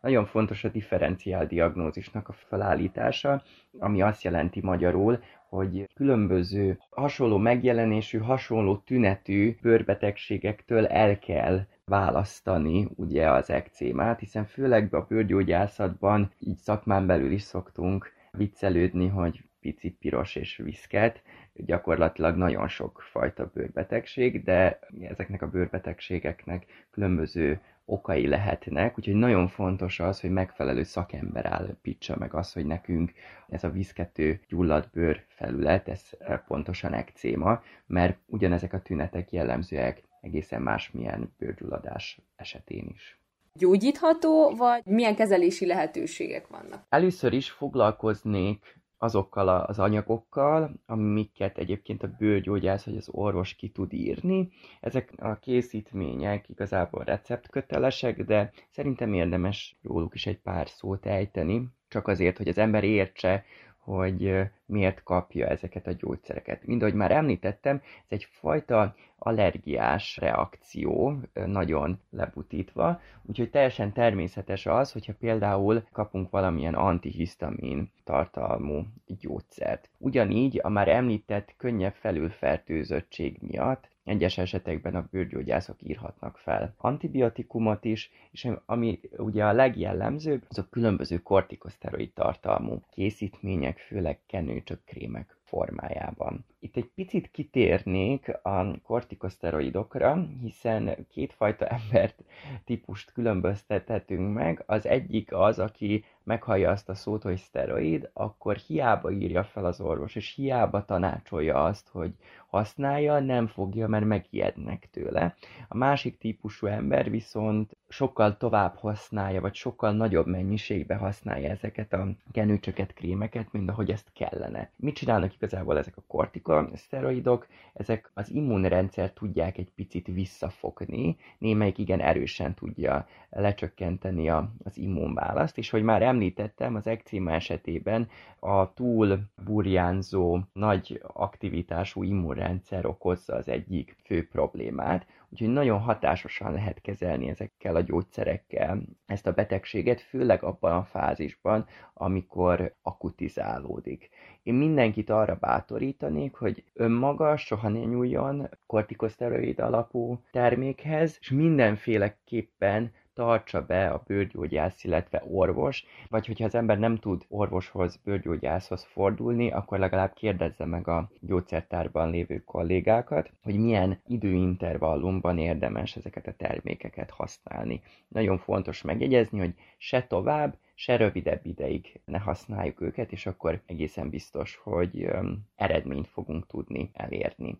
[0.00, 3.42] nagyon fontos a differenciál diagnózisnak a felállítása,
[3.78, 13.30] ami azt jelenti magyarul, hogy különböző hasonló megjelenésű, hasonló tünetű bőrbetegségektől el kell választani ugye
[13.30, 20.36] az ekcémát, hiszen főleg a bőrgyógyászatban így szakmán belül is szoktunk viccelődni, hogy pici piros
[20.36, 21.22] és viszket,
[21.54, 30.00] gyakorlatilag nagyon sok fajta bőrbetegség, de ezeknek a bőrbetegségeknek különböző okai lehetnek, úgyhogy nagyon fontos
[30.00, 33.12] az, hogy megfelelő szakember állapítsa meg az, hogy nekünk
[33.48, 36.10] ez a vízkető gyulladt bőr felület, ez
[36.46, 43.18] pontosan ekcéma, mert ugyanezek a tünetek jellemzőek egészen másmilyen bőrgyulladás esetén is
[43.58, 46.86] gyógyítható, vagy milyen kezelési lehetőségek vannak?
[46.88, 53.92] Először is foglalkoznék azokkal az anyagokkal, amiket egyébként a bőrgyógyász vagy az orvos ki tud
[53.92, 54.48] írni.
[54.80, 62.08] Ezek a készítmények igazából receptkötelesek, de szerintem érdemes róluk is egy pár szót ejteni, csak
[62.08, 63.44] azért, hogy az ember értse,
[63.88, 66.66] hogy miért kapja ezeket a gyógyszereket.
[66.66, 74.92] Mind ahogy már említettem, ez egy fajta allergiás reakció, nagyon lebutítva, úgyhogy teljesen természetes az,
[74.92, 79.90] hogyha például kapunk valamilyen antihisztamin tartalmú gyógyszert.
[79.98, 88.10] Ugyanígy a már említett könnyebb felülfertőzöttség miatt egyes esetekben a bőrgyógyászok írhatnak fel antibiotikumot is,
[88.30, 96.44] és ami ugye a legjellemzőbb, azok különböző kortikoszteroid tartalmú készítmények, főleg kenőcsök, krémek formájában.
[96.58, 102.24] Itt egy picit kitérnék a kortikoszteroidokra, hiszen kétfajta embert
[102.64, 104.62] típust különböztethetünk meg.
[104.66, 109.80] Az egyik az, aki meghallja azt a szót, hogy szteroid, akkor hiába írja fel az
[109.80, 112.14] orvos, és hiába tanácsolja azt, hogy
[112.46, 115.34] használja, nem fogja, mert megijednek tőle.
[115.68, 122.08] A másik típusú ember viszont sokkal tovább használja, vagy sokkal nagyobb mennyiségbe használja ezeket a
[122.32, 124.70] kenőcsöket, krémeket, mint ahogy ezt kellene.
[124.76, 127.46] Mit csinálnak igazából ezek a kortikoszteroidok?
[127.72, 135.58] Ezek az immunrendszer tudják egy picit visszafogni, némelyik igen erősen tudja lecsökkenteni a, az immunválaszt,
[135.58, 138.08] és hogy már említettem, az ekcéma esetében
[138.38, 146.80] a túl burjánzó, nagy aktivitású immunrendszer okozza az egyik fő problémát, úgyhogy nagyon hatásosan lehet
[146.80, 154.10] kezelni ezekkel a gyógyszerekkel ezt a betegséget, főleg abban a fázisban, amikor akutizálódik.
[154.42, 163.66] Én mindenkit arra bátorítanék, hogy önmaga soha ne nyúljon kortikoszteroid alapú termékhez, és mindenféleképpen tartsa
[163.66, 169.78] be a bőrgyógyász, illetve orvos, vagy hogyha az ember nem tud orvoshoz, bőrgyógyászhoz fordulni, akkor
[169.78, 177.82] legalább kérdezze meg a gyógyszertárban lévő kollégákat, hogy milyen időintervallumban érdemes ezeket a termékeket használni.
[178.08, 184.10] Nagyon fontos megjegyezni, hogy se tovább, se rövidebb ideig ne használjuk őket, és akkor egészen
[184.10, 185.08] biztos, hogy
[185.56, 187.58] eredményt fogunk tudni elérni.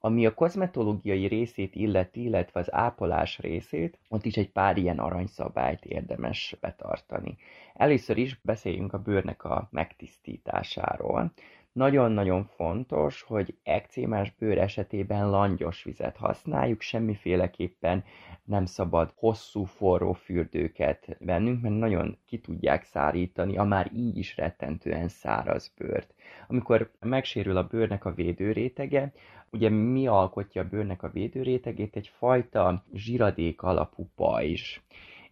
[0.00, 5.84] Ami a kozmetológiai részét illeti, illetve az ápolás részét, ott is egy pár ilyen aranyszabályt
[5.84, 7.36] érdemes betartani.
[7.74, 11.32] Először is beszéljünk a bőrnek a megtisztításáról.
[11.72, 18.04] Nagyon-nagyon fontos, hogy ekcémás bőr esetében langyos vizet használjuk, semmiféleképpen
[18.44, 24.36] nem szabad hosszú forró fürdőket vennünk, mert nagyon ki tudják szárítani a már így is
[24.36, 26.14] rettentően száraz bőrt.
[26.48, 29.12] Amikor megsérül a bőrnek a védőrétege,
[29.50, 31.96] Ugye mi alkotja a bőrnek a védőrétegét?
[31.96, 34.80] Egyfajta zsiradék alapú pajzs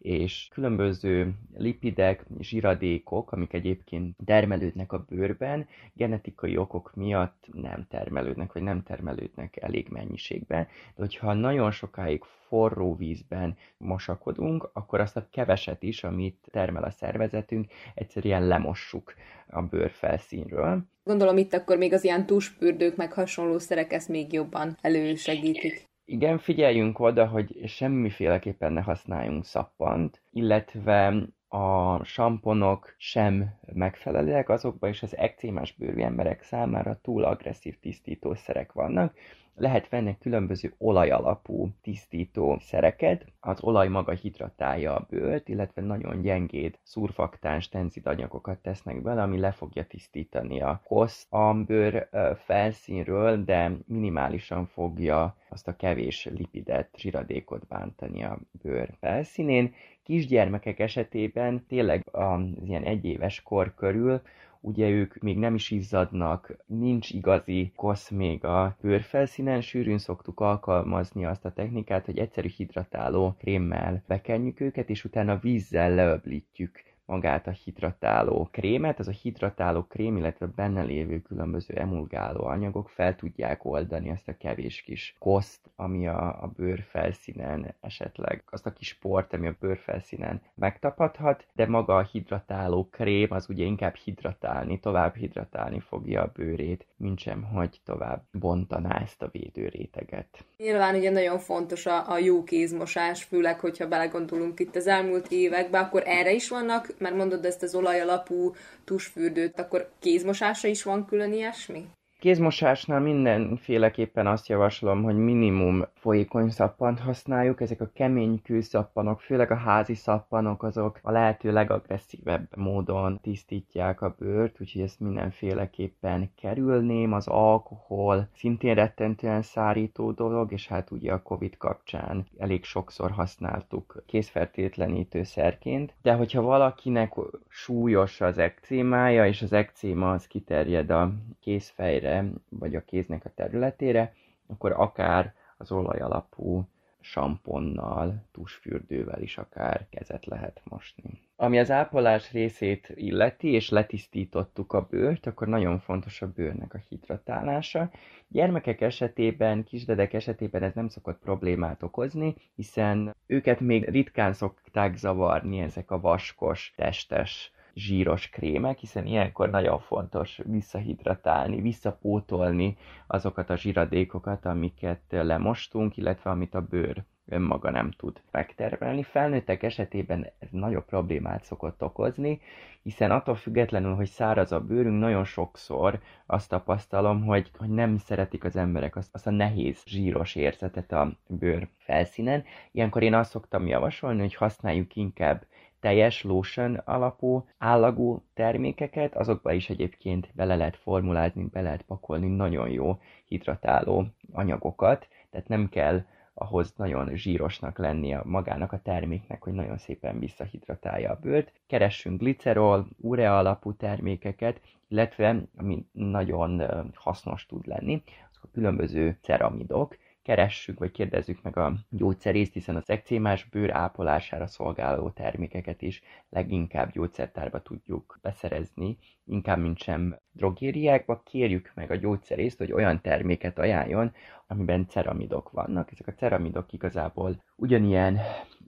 [0.07, 8.63] és különböző lipidek, zsiradékok, amik egyébként termelődnek a bőrben, genetikai okok miatt nem termelődnek, vagy
[8.63, 10.65] nem termelődnek elég mennyiségben.
[10.65, 16.91] De hogyha nagyon sokáig forró vízben mosakodunk, akkor azt a keveset is, amit termel a
[16.91, 19.15] szervezetünk, egyszerűen lemossuk
[19.49, 20.83] a bőr felszínről.
[21.05, 25.86] Gondolom itt akkor még az ilyen tuspürdők, meg hasonló szerek ezt még jobban elősegítik.
[26.09, 35.03] Igen, figyeljünk oda, hogy semmiféleképpen ne használjunk szappant, illetve a samponok sem megfelelőek, azokban is
[35.03, 39.17] az ekcémás bőrű emberek számára túl agresszív tisztítószerek vannak,
[39.57, 43.27] lehet venni különböző olajalapú tisztító szereket.
[43.41, 49.39] Az olaj maga hidratálja a bőrt, illetve nagyon gyengéd szurfaktáns tenzid anyagokat tesznek bele, ami
[49.39, 52.09] le fogja tisztítani a kosz a bőr
[52.45, 59.75] felszínről, de minimálisan fogja azt a kevés lipidet, zsiradékot bántani a bőr felszínén.
[60.03, 64.21] Kisgyermekek esetében tényleg az ilyen egyéves kor körül
[64.67, 71.25] ugye ők még nem is izzadnak, nincs igazi kosz még a bőrfelszínen, sűrűn szoktuk alkalmazni
[71.25, 77.51] azt a technikát, hogy egyszerű hidratáló krémmel bekenjük őket, és utána vízzel leöblítjük magát a
[77.51, 84.11] hidratáló krémet, az a hidratáló krém, illetve benne lévő különböző emulgáló anyagok fel tudják oldani
[84.11, 89.33] azt a kevés kis koszt, ami a, a bőr felszínen esetleg, azt a kis port,
[89.33, 95.15] ami a bőr felszínen megtapadhat, de maga a hidratáló krém az ugye inkább hidratálni, tovább
[95.15, 100.45] hidratálni fogja a bőrét, mint sem, hogy tovább bontaná ezt a védőréteget.
[100.57, 105.83] Nyilván ugye nagyon fontos a, a jó kézmosás, főleg, hogyha belegondolunk itt az elmúlt években,
[105.83, 111.33] akkor erre is vannak mert mondod ezt az olajalapú tusfürdőt, akkor kézmosásra is van külön
[111.33, 111.87] ilyesmi?
[112.27, 117.61] Kézmosásnál mindenféleképpen azt javaslom, hogy minimum folyékony szappant használjuk.
[117.61, 124.15] Ezek a kemény kőszappanok, főleg a házi szappanok, azok a lehető legagresszívebb módon tisztítják a
[124.19, 127.13] bőrt, úgyhogy ezt mindenféleképpen kerülném.
[127.13, 134.03] Az alkohol szintén rettentően szárító dolog, és hát ugye a Covid kapcsán elég sokszor használtuk
[134.07, 135.95] kézfertőtlenítőszerként.
[136.03, 137.13] De hogyha valakinek
[137.49, 142.16] súlyos az ekcémája, és az ekcéma az kiterjed a kézfejre,
[142.49, 144.15] vagy a kéznek a területére,
[144.47, 146.69] akkor akár az olaj alapú
[147.07, 151.21] samponnal, tusfürdővel is akár kezet lehet mosni.
[151.37, 156.81] Ami az ápolás részét illeti, és letisztítottuk a bőrt, akkor nagyon fontos a bőrnek a
[156.89, 157.91] hidratálása.
[158.29, 165.61] Gyermekek esetében, kisdedek esetében ez nem szokott problémát okozni, hiszen őket még ritkán szokták zavarni
[165.61, 174.45] ezek a vaskos, testes zsíros krémek, hiszen ilyenkor nagyon fontos visszahidratálni, visszapótolni azokat a zsíradékokat,
[174.45, 179.03] amiket lemostunk, illetve amit a bőr önmaga nem tud megtermelni.
[179.03, 182.41] Felnőttek esetében ez nagyobb problémát szokott okozni,
[182.83, 188.45] hiszen attól függetlenül, hogy száraz a bőrünk, nagyon sokszor azt tapasztalom, hogy, hogy nem szeretik
[188.45, 192.45] az emberek azt, azt a nehéz, zsíros érzetet a bőr felszínen.
[192.73, 195.45] Ilyenkor én azt szoktam javasolni, hogy használjuk inkább
[195.81, 202.69] teljes lotion alapú állagú termékeket, azokba is egyébként bele lehet formulázni, be lehet pakolni nagyon
[202.69, 206.05] jó hidratáló anyagokat, tehát nem kell
[206.39, 211.53] ahhoz nagyon zsírosnak lennie magának a terméknek, hogy nagyon szépen visszahidratálja a bőrt.
[211.67, 216.63] Keressünk glicerol, urea alapú termékeket, illetve, ami nagyon
[216.95, 219.97] hasznos tud lenni, azok a különböző ceramidok,
[220.27, 226.93] keressük vagy kérdezzük meg a gyógyszerészt, hiszen az ekcémás bőr ápolására szolgáló termékeket is leginkább
[226.93, 231.23] gyógyszertárba tudjuk beszerezni, inkább mint sem drogériákba.
[231.25, 234.13] Kérjük meg a gyógyszerészt, hogy olyan terméket ajánljon,
[234.47, 235.93] amiben ceramidok vannak.
[235.93, 238.19] Ezek a ceramidok igazából ugyanilyen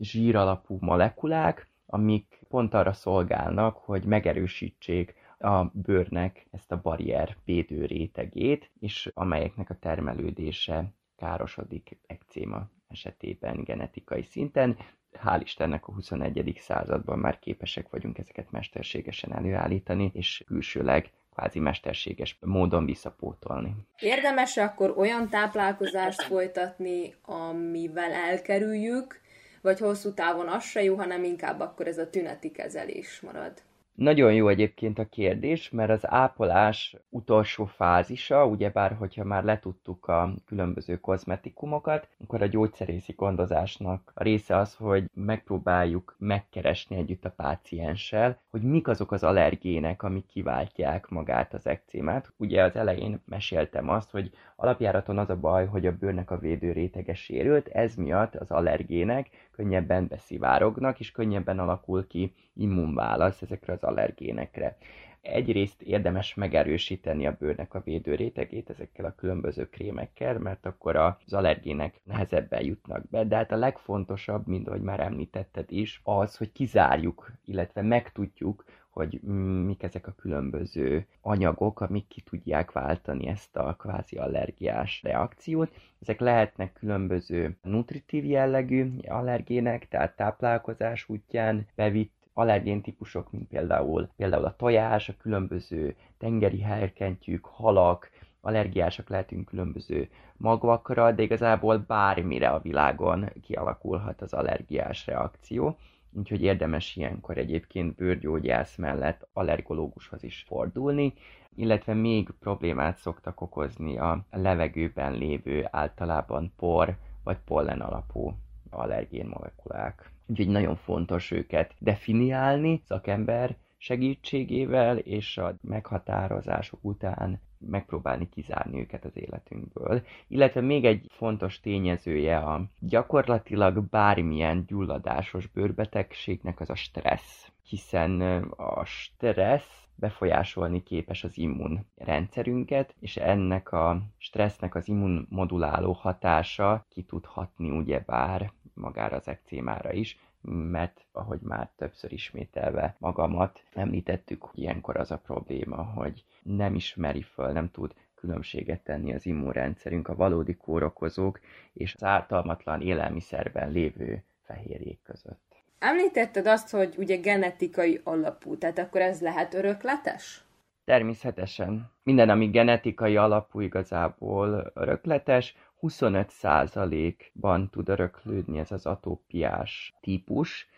[0.00, 8.70] zsíralapú molekulák, amik pont arra szolgálnak, hogy megerősítsék a bőrnek ezt a barrier védő rétegét,
[8.80, 14.76] és amelyeknek a termelődése károsodik ekcéma esetében genetikai szinten.
[15.24, 16.58] Hál' Istennek a 21.
[16.60, 23.74] században már képesek vagyunk ezeket mesterségesen előállítani, és külsőleg kvázi mesterséges módon visszapótolni.
[23.98, 29.20] Érdemes akkor olyan táplálkozást folytatni, amivel elkerüljük,
[29.62, 33.62] vagy hosszú távon az se jó, hanem inkább akkor ez a tüneti kezelés marad?
[33.99, 40.34] Nagyon jó egyébként a kérdés, mert az ápolás utolsó fázisa, ugyebár, hogyha már letudtuk a
[40.46, 48.40] különböző kozmetikumokat, akkor a gyógyszerészi gondozásnak a része az, hogy megpróbáljuk megkeresni együtt a pácienssel,
[48.51, 52.32] hogy mik azok az allergének, amik kiváltják magát az ekcémát.
[52.36, 56.72] Ugye az elején meséltem azt, hogy alapjáraton az a baj, hogy a bőrnek a védő
[56.72, 63.82] rétege sérült, ez miatt az allergének könnyebben beszivárognak, és könnyebben alakul ki immunválasz ezekre az
[63.82, 64.76] allergénekre.
[65.20, 72.00] Egyrészt érdemes megerősíteni a bőrnek a védőrétegét ezekkel a különböző krémekkel, mert akkor az allergének
[72.04, 77.32] nehezebben jutnak be, de hát a legfontosabb, mint ahogy már említetted is, az, hogy kizárjuk,
[77.44, 78.64] illetve megtudjuk,
[78.99, 79.20] hogy
[79.64, 85.74] mik ezek a különböző anyagok, amik ki tudják váltani ezt a kvázi allergiás reakciót.
[86.01, 94.44] Ezek lehetnek különböző nutritív jellegű allergének, tehát táplálkozás útján bevitt allergén típusok, mint például, például
[94.44, 102.61] a tojás, a különböző tengeri herkentyűk, halak, allergiásak lehetünk különböző magvakra, de igazából bármire a
[102.61, 105.76] világon kialakulhat az allergiás reakció
[106.12, 111.14] úgyhogy érdemes ilyenkor egyébként bőrgyógyász mellett allergológushoz is fordulni,
[111.54, 118.34] illetve még problémát szoktak okozni a levegőben lévő általában por vagy pollen alapú
[118.70, 120.11] allergén molekulák.
[120.26, 129.16] Úgyhogy nagyon fontos őket definiálni szakember segítségével, és a meghatározások után megpróbálni kizárni őket az
[129.16, 130.02] életünkből.
[130.28, 137.52] Illetve még egy fontos tényezője a gyakorlatilag bármilyen gyulladásos bőrbetegségnek az a stressz.
[137.62, 138.20] Hiszen
[138.56, 147.24] a stressz befolyásolni képes az immunrendszerünket, és ennek a stressznek az immunmoduláló hatása ki tud
[147.24, 154.97] hatni ugyebár magára az ekcémára is, mert ahogy már többször ismételve magamat említettük, hogy ilyenkor
[154.97, 160.55] az a probléma, hogy nem ismeri föl, nem tud különbséget tenni az immunrendszerünk a valódi
[160.55, 161.41] kórokozók
[161.72, 165.49] és az ártalmatlan élelmiszerben lévő fehérjék között.
[165.78, 170.43] Említetted azt, hogy ugye genetikai alapú, tehát akkor ez lehet örökletes?
[170.84, 171.91] Természetesen.
[172.03, 180.68] Minden, ami genetikai alapú igazából örökletes, 25%-ban tud öröklődni ez az atópiás típus,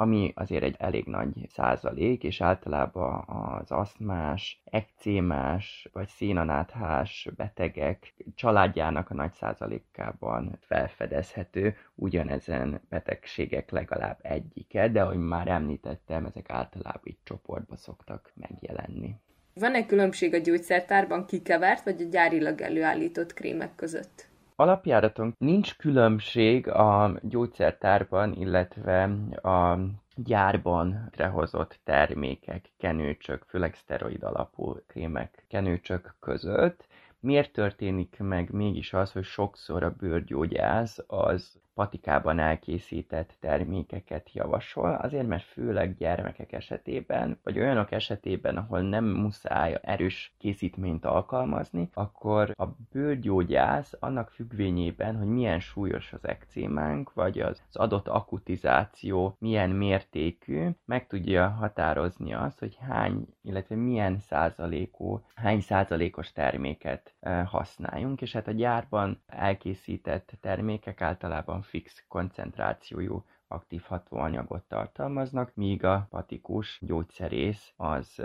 [0.00, 9.10] ami azért egy elég nagy százalék, és általában az asztmás, ekcémás vagy szénanáthás betegek családjának
[9.10, 17.20] a nagy százalékában felfedezhető ugyanezen betegségek legalább egyike, de ahogy már említettem, ezek általában itt
[17.24, 19.14] csoportba szoktak megjelenni.
[19.54, 24.27] Van-e különbség a gyógyszertárban kikevert vagy a gyárilag előállított krémek között?
[24.60, 29.02] Alapjáraton nincs különbség a gyógyszertárban, illetve
[29.42, 29.78] a
[30.14, 36.86] gyárban rehozott termékek, kenőcsök, főleg szteroid alapú krémek, kenőcsök között.
[37.20, 45.26] Miért történik meg mégis az, hogy sokszor a bőrgyógyász az patikában elkészített termékeket javasol, azért
[45.26, 52.66] mert főleg gyermekek esetében, vagy olyanok esetében, ahol nem muszáj erős készítményt alkalmazni, akkor a
[52.92, 61.06] bőrgyógyász annak függvényében, hogy milyen súlyos az ekcémánk, vagy az, adott akutizáció milyen mértékű, meg
[61.06, 68.48] tudja határozni azt, hogy hány, illetve milyen százalékú, hány százalékos terméket eh, használjunk, és hát
[68.48, 78.22] a gyárban elkészített termékek általában fix koncentrációjú aktív hatóanyagot tartalmaznak, míg a patikus gyógyszerész az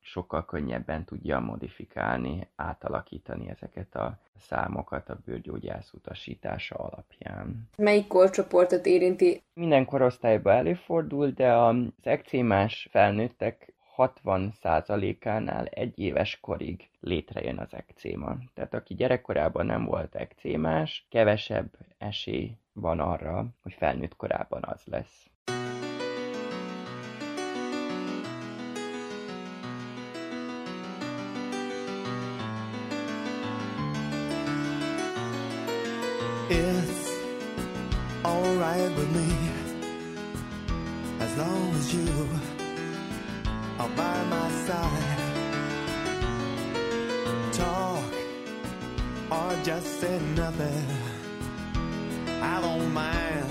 [0.00, 7.68] sokkal könnyebben tudja modifikálni, átalakítani ezeket a számokat a bőrgyógyász utasítása alapján.
[7.76, 9.42] Melyik korcsoportot érinti?
[9.54, 18.36] Minden korosztályban előfordul, de az ekcémás felnőttek 60%-ánál egy éves korig létrejön az ekcéma.
[18.54, 25.30] Tehát aki gyerekkorában nem volt ekcémás, kevesebb esély van arra, hogy felnőtt korában az lesz.
[36.48, 37.10] It's
[38.22, 39.26] alright with me
[41.18, 42.55] as long as you
[43.86, 45.18] are by my side.
[47.52, 48.12] Talk
[49.30, 50.86] or just say nothing.
[52.42, 53.46] I don't mind.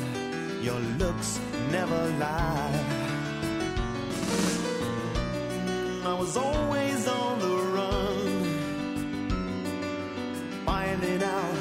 [0.62, 1.40] Your looks
[1.72, 2.84] never lie.
[6.06, 8.44] I was always on the run,
[10.66, 11.58] finding out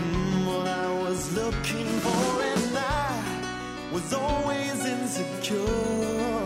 [0.00, 6.43] mm, what I was looking for, and I was always insecure.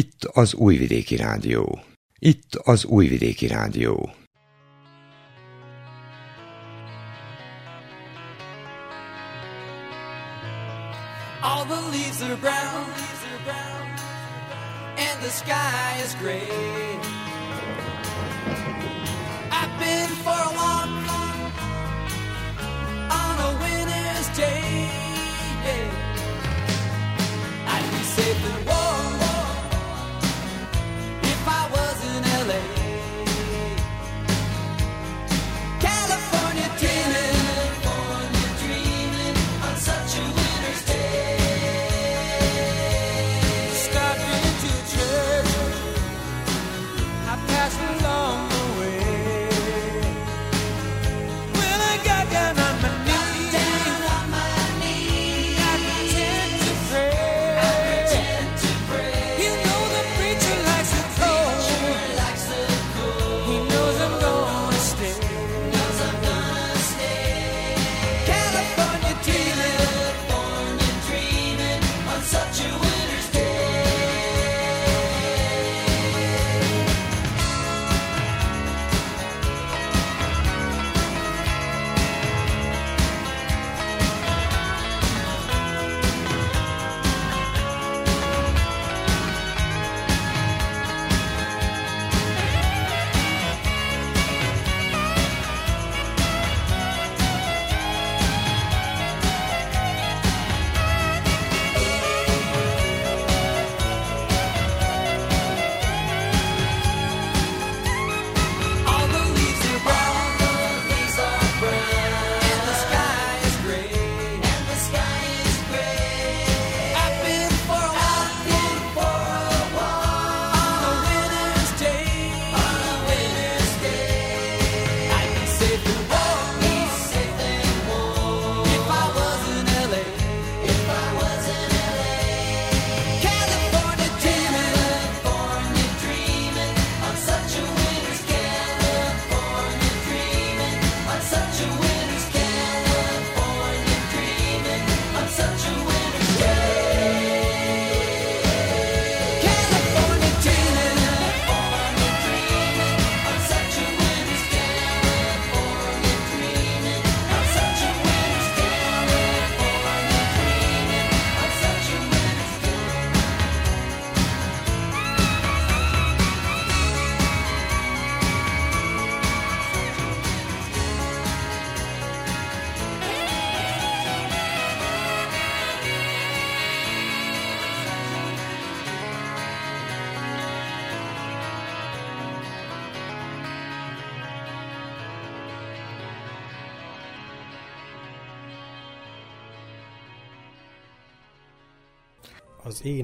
[0.00, 1.80] Itt az Újvidéki Rádió.
[2.18, 4.14] Itt az Újvidéki Rádió.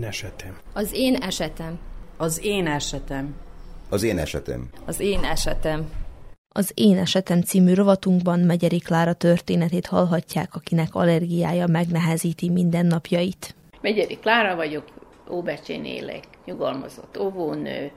[0.07, 0.59] Esetem.
[0.72, 1.78] Az én esetem.
[2.16, 3.34] Az én esetem.
[3.88, 4.68] Az én esetem.
[4.86, 5.90] Az én esetem.
[6.57, 13.54] Az Én Esetem című rovatunkban Megyeri Klára történetét hallhatják, akinek allergiája megnehezíti mindennapjait.
[13.80, 14.84] Megyeri Klára vagyok,
[15.30, 17.90] Óbecsén élek, nyugalmazott óvónő,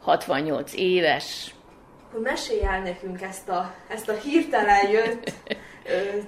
[0.00, 1.54] 68 éves.
[2.14, 5.32] Akkor mesélj el nekünk ezt a, ezt a hirtelen jött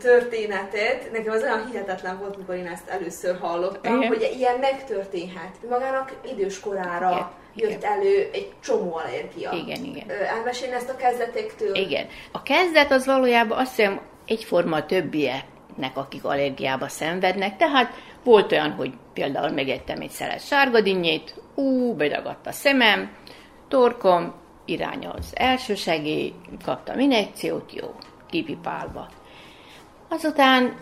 [0.01, 1.13] történetet.
[1.13, 4.09] Nekem az olyan hihetetlen volt, mikor én ezt először hallottam, Igen.
[4.09, 5.57] hogy ilyen megtörténhet.
[5.69, 9.53] Magának idős korára Igen, jött elő egy csomó allergia.
[9.53, 10.11] Igen, igen.
[10.11, 11.75] Elmesélni ezt a kezdetektől?
[11.75, 12.07] Igen.
[12.33, 17.57] A kezdet az valójában azt hiszem egyforma a többieknek, akik allergiába szenvednek.
[17.57, 17.93] Tehát
[18.25, 23.17] volt olyan, hogy például megettem egy szelet sárgadinnyét, ú, bedagadt a szemem,
[23.69, 26.33] torkom, irány az első segély,
[26.65, 27.95] kaptam injekciót, jó,
[28.31, 29.09] kipipálva.
[30.09, 30.77] Azután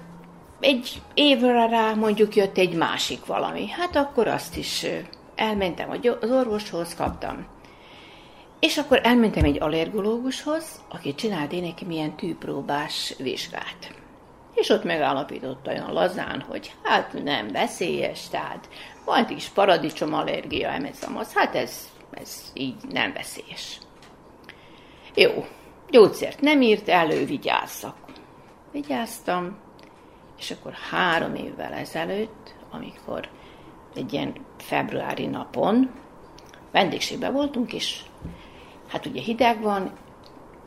[0.60, 3.68] egy évre rá mondjuk jött egy másik valami.
[3.68, 4.86] Hát akkor azt is
[5.34, 7.46] elmentem az orvoshoz, kaptam.
[8.60, 13.94] És akkor elmentem egy allergológushoz, aki csinált én neki milyen tűpróbás vizsgát.
[14.54, 18.68] És ott megállapította olyan lazán, hogy hát nem veszélyes, tehát
[19.04, 23.78] van kis paradicsom allergia, emezamasz, hát ez, ez így nem veszélyes.
[25.14, 25.46] Jó,
[25.90, 27.96] gyógyszert nem írt elő, vigyázzak.
[28.72, 29.56] Vigyáztam,
[30.38, 33.28] és akkor három évvel ezelőtt, amikor
[33.94, 35.90] egy ilyen februári napon
[36.70, 38.00] vendégségben voltunk, és
[38.88, 39.92] hát ugye hideg van,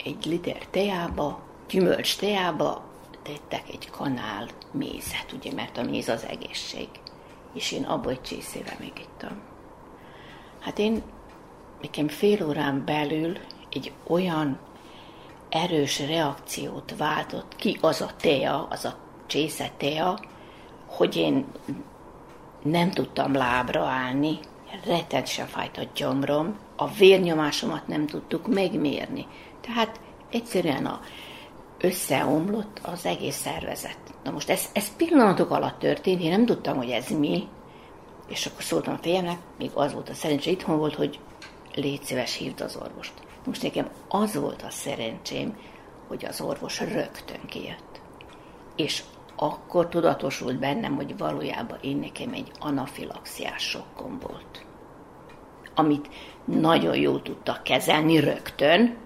[0.03, 1.39] egy liter teába,
[1.69, 2.83] gyümölcs teába
[3.23, 6.87] tettek egy kanál mézet, ugye, mert a méz az egészség.
[7.53, 9.41] És én abból egy csészével megittam.
[10.59, 11.03] Hát én
[11.81, 13.37] nekem fél órán belül
[13.69, 14.59] egy olyan
[15.49, 18.97] erős reakciót váltott ki az a tea, az a
[19.27, 20.19] csésze tea,
[20.85, 21.45] hogy én
[22.63, 24.39] nem tudtam lábra állni,
[24.85, 29.27] rettent se fájt a gyomrom, a vérnyomásomat nem tudtuk megmérni.
[29.61, 29.99] Tehát
[30.31, 30.99] egyszerűen a,
[31.79, 33.97] összeomlott az egész szervezet.
[34.23, 37.47] Na most ez, ez pillanatok alatt történt, én nem tudtam, hogy ez mi,
[38.27, 41.19] és akkor szóltam a fejemnek, még az volt a szerencsé, itthon volt, hogy
[41.77, 43.13] légy szíves, hívd az orvost.
[43.45, 45.57] Most nekem az volt a szerencsém,
[46.07, 48.01] hogy az orvos rögtön kijött.
[48.75, 49.03] És
[49.35, 54.65] akkor tudatosult bennem, hogy valójában én nekem egy anafilaxiás sokkom volt.
[55.75, 56.09] Amit
[56.45, 58.97] nagyon jól tudtak kezelni rögtön,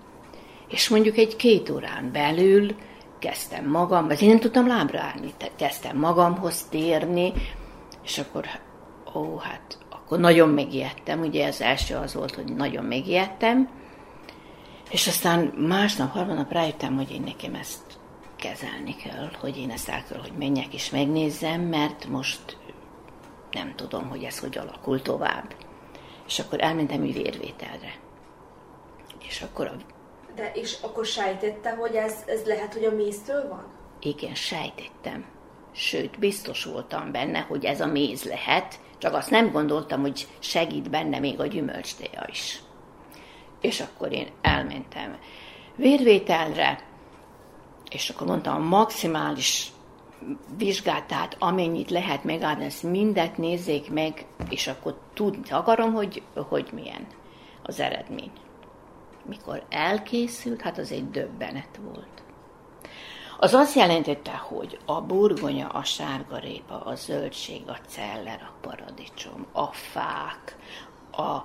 [0.67, 2.76] és mondjuk egy két órán belül
[3.19, 7.34] kezdtem magam, vagy én nem tudtam lábra állni, kezdtem magamhoz térni,
[8.03, 8.45] és akkor,
[9.15, 9.78] ó, hát
[10.12, 13.70] akkor nagyon megijedtem, ugye az első az volt, hogy nagyon megijedtem,
[14.89, 17.99] és aztán másnap, harmadnap rájöttem, hogy én nekem ezt
[18.36, 22.57] kezelni kell, hogy én ezt el kell, hogy menjek és megnézzem, mert most
[23.51, 25.55] nem tudom, hogy ez hogy alakul tovább.
[26.28, 27.93] És akkor elmentem vérvételre.
[29.28, 29.76] És akkor a
[30.36, 33.66] de és akkor sejtette, hogy ez, ez lehet, hogy a méztől van?
[33.99, 35.26] Igen, sejtettem.
[35.72, 40.89] Sőt, biztos voltam benne, hogy ez a méz lehet, csak azt nem gondoltam, hogy segít
[40.89, 42.62] benne még a gyümölcstéja is.
[43.62, 45.18] És akkor én elmentem
[45.76, 46.84] vérvételre,
[47.89, 49.72] és akkor mondtam, a maximális
[50.58, 56.70] vizsgát, tehát amennyit lehet megadni, ezt mindet nézzék meg, és akkor tudni akarom, hogy, hogy
[56.74, 57.08] milyen
[57.64, 58.32] az eredmény.
[59.26, 62.20] Mikor elkészült, hát az egy döbbenet volt.
[63.43, 69.65] Az azt jelentette, hogy a burgonya, a sárgarépa, a zöldség, a celler, a paradicsom, a
[69.65, 70.57] fák,
[71.11, 71.37] a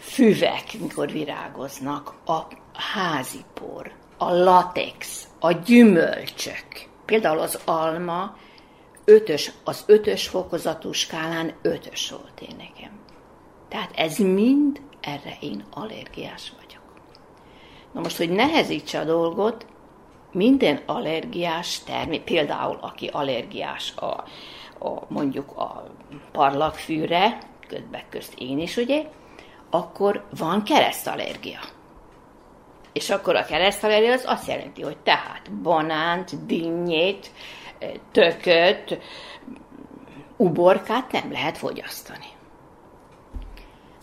[0.00, 2.38] füvek, mikor virágoznak, a
[2.74, 6.88] házipor, a latex, a gyümölcsök.
[7.04, 8.36] Például az alma
[9.04, 12.92] ötös, az ötös fokozatú skálán ötös volt én nekem.
[13.68, 16.82] Tehát ez mind erre én allergiás vagyok.
[17.92, 19.66] Na most, hogy nehezítse a dolgot,
[20.32, 24.24] minden allergiás termék, például aki allergiás a,
[24.86, 25.84] a mondjuk a
[26.32, 29.04] parlagfűre, közben közt én is, ugye,
[29.70, 31.60] akkor van keresztallergia.
[32.92, 37.30] És akkor a keresztallergia az azt jelenti, hogy tehát banánt, dinnyét,
[38.12, 38.98] tököt,
[40.36, 42.26] uborkát nem lehet fogyasztani.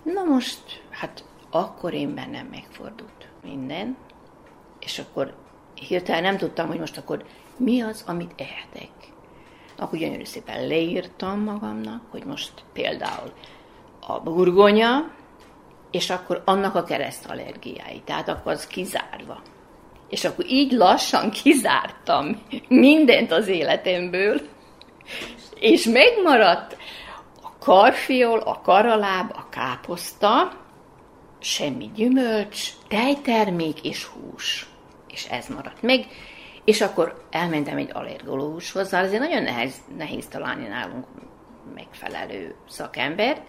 [0.03, 3.97] Na most, hát akkor én bennem megfordult minden,
[4.79, 5.35] és akkor
[5.79, 7.25] hirtelen nem tudtam, hogy most akkor
[7.57, 8.89] mi az, amit ehetek.
[9.77, 13.31] Akkor gyönyörű szépen leírtam magamnak, hogy most például
[13.99, 15.11] a burgonya,
[15.91, 19.41] és akkor annak a keresztallergiái, tehát akkor az kizárva.
[20.09, 24.41] És akkor így lassan kizártam mindent az életemből,
[25.59, 26.77] és megmaradt
[27.43, 30.51] a karfiol, a karaláb, a káposzta,
[31.39, 34.67] semmi gyümölcs, tejtermék és hús.
[35.17, 36.05] És ez maradt meg.
[36.65, 41.05] És akkor elmentem egy allergológushoz, azért nagyon nehéz, nehéz találni nálunk
[41.75, 43.41] megfelelő szakembert,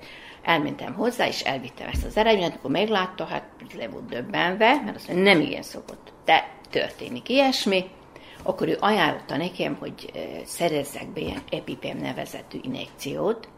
[0.43, 3.45] elmentem hozzá, és elvittem ezt az eredményt, akkor meglátta, hát
[3.77, 7.85] le volt döbbenve, mert azt mondja, nem igen szokott, de történik ilyesmi,
[8.43, 10.11] akkor ő ajánlotta nekem, hogy
[10.45, 13.49] szerezzek be ilyen EpiPen nevezetű injekciót,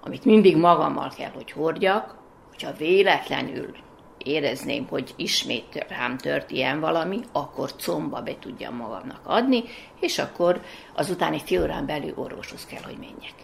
[0.00, 3.83] amit mindig magammal kell, hogy hordjak, hogyha véletlenül
[4.24, 9.62] érezném, hogy ismét rám tört ilyen valami, akkor comba be tudjam magamnak adni,
[10.00, 10.60] és akkor
[10.94, 13.34] azután egy fél órán belül orvoshoz kell, hogy menjek.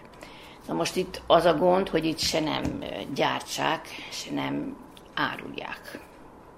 [0.67, 4.77] Na most itt az a gond, hogy itt se nem gyártsák, se nem
[5.15, 6.01] árulják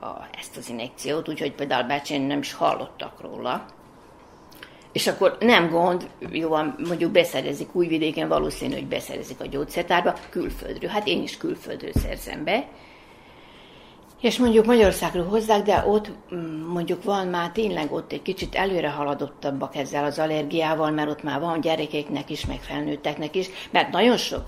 [0.00, 3.66] a, ezt az injekciót, úgyhogy például Becsén nem is hallottak róla.
[4.92, 6.56] És akkor nem gond, jó,
[6.86, 10.90] mondjuk beszerezik újvidéken, valószínű, hogy beszerezik a gyógyszertárba, külföldről.
[10.90, 12.68] Hát én is külföldről szerzem be,
[14.22, 18.90] és mondjuk Magyarországról hozzák, de ott mm, mondjuk van már tényleg ott egy kicsit előre
[18.90, 24.16] haladottabbak ezzel az allergiával, mert ott már van gyerekeknek is, meg felnőtteknek is, mert nagyon
[24.16, 24.44] sok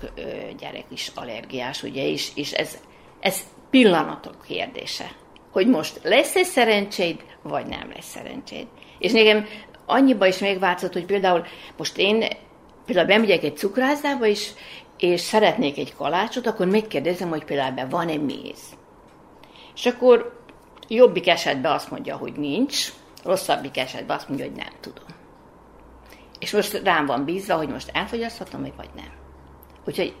[0.59, 2.77] gyerek is allergiás, ugye, és, és ez,
[3.19, 5.11] ez pillanatok kérdése,
[5.51, 8.67] hogy most lesz-e szerencséd, vagy nem lesz szerencséd.
[8.99, 9.45] És nekem
[9.85, 11.45] annyiba is megváltozott, hogy például
[11.77, 12.27] most én
[12.85, 14.53] például bemegyek egy cukrászdába is,
[14.97, 18.75] és szeretnék egy kalácsot, akkor megkérdezem, hogy például van-e méz
[19.75, 20.43] és akkor
[20.87, 25.05] jobbik esetben azt mondja, hogy nincs, rosszabbik esetben azt mondja, hogy nem tudom.
[26.39, 29.11] És most rám van bízva, hogy most elfogyaszthatom, vagy nem.
[29.85, 30.15] Úgyhogy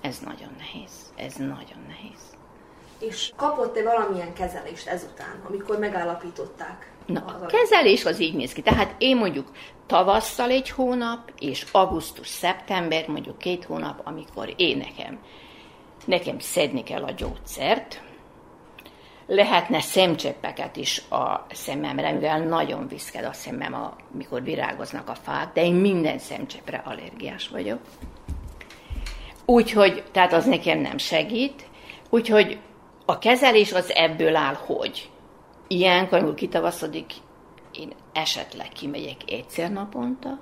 [0.00, 1.12] ez nagyon nehéz.
[1.16, 2.38] Ez nagyon nehéz.
[2.98, 6.92] És kapott-e valamilyen kezelést ezután, amikor megállapították?
[7.06, 8.62] Na, a kezelés az így néz ki.
[8.62, 9.50] Tehát én mondjuk
[9.86, 15.18] tavasszal egy hónap, és augusztus-szeptember, mondjuk két hónap, amikor én nekem,
[16.04, 18.02] nekem szedni kell a gyógyszert,
[19.30, 25.64] lehetne szemcseppeket is a szememre, mivel nagyon viszked a szemem, amikor virágoznak a fák, de
[25.64, 27.78] én minden szemcseppre allergiás vagyok.
[29.44, 31.68] Úgyhogy, tehát az nekem nem segít.
[32.08, 32.58] Úgyhogy
[33.06, 35.10] a kezelés az ebből áll, hogy
[35.68, 37.12] ilyenkor, amikor kitavaszodik,
[37.72, 40.38] én esetleg kimegyek egyszer naponta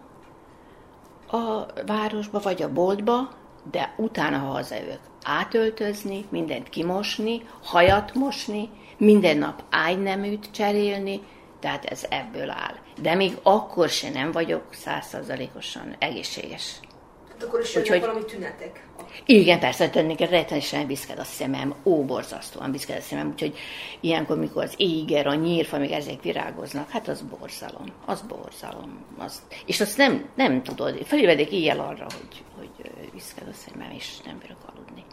[1.30, 3.28] a városba vagy a boltba,
[3.70, 11.20] de utána, ha hazajövök, átöltözni, mindent kimosni, hajat mosni, minden nap ágyneműt cserélni,
[11.60, 12.74] tehát ez ebből áll.
[13.02, 16.80] De még akkor se nem vagyok százszerzalékosan egészséges.
[17.28, 18.86] Hát akkor is jönnek valami tünetek.
[19.24, 23.58] Igen, persze, tennék rettenesen viszked a szemem, ó, borzasztóan viszked a szemem, úgyhogy
[24.00, 29.04] ilyenkor, mikor az éger, a nyírfa, még ezek virágoznak, hát az borzalom, az borzalom.
[29.18, 32.44] Az, és azt nem, nem tudod, felébredek éjjel arra, hogy,
[33.18, 35.04] hogy viszked a szemem, és nem bírok aludni.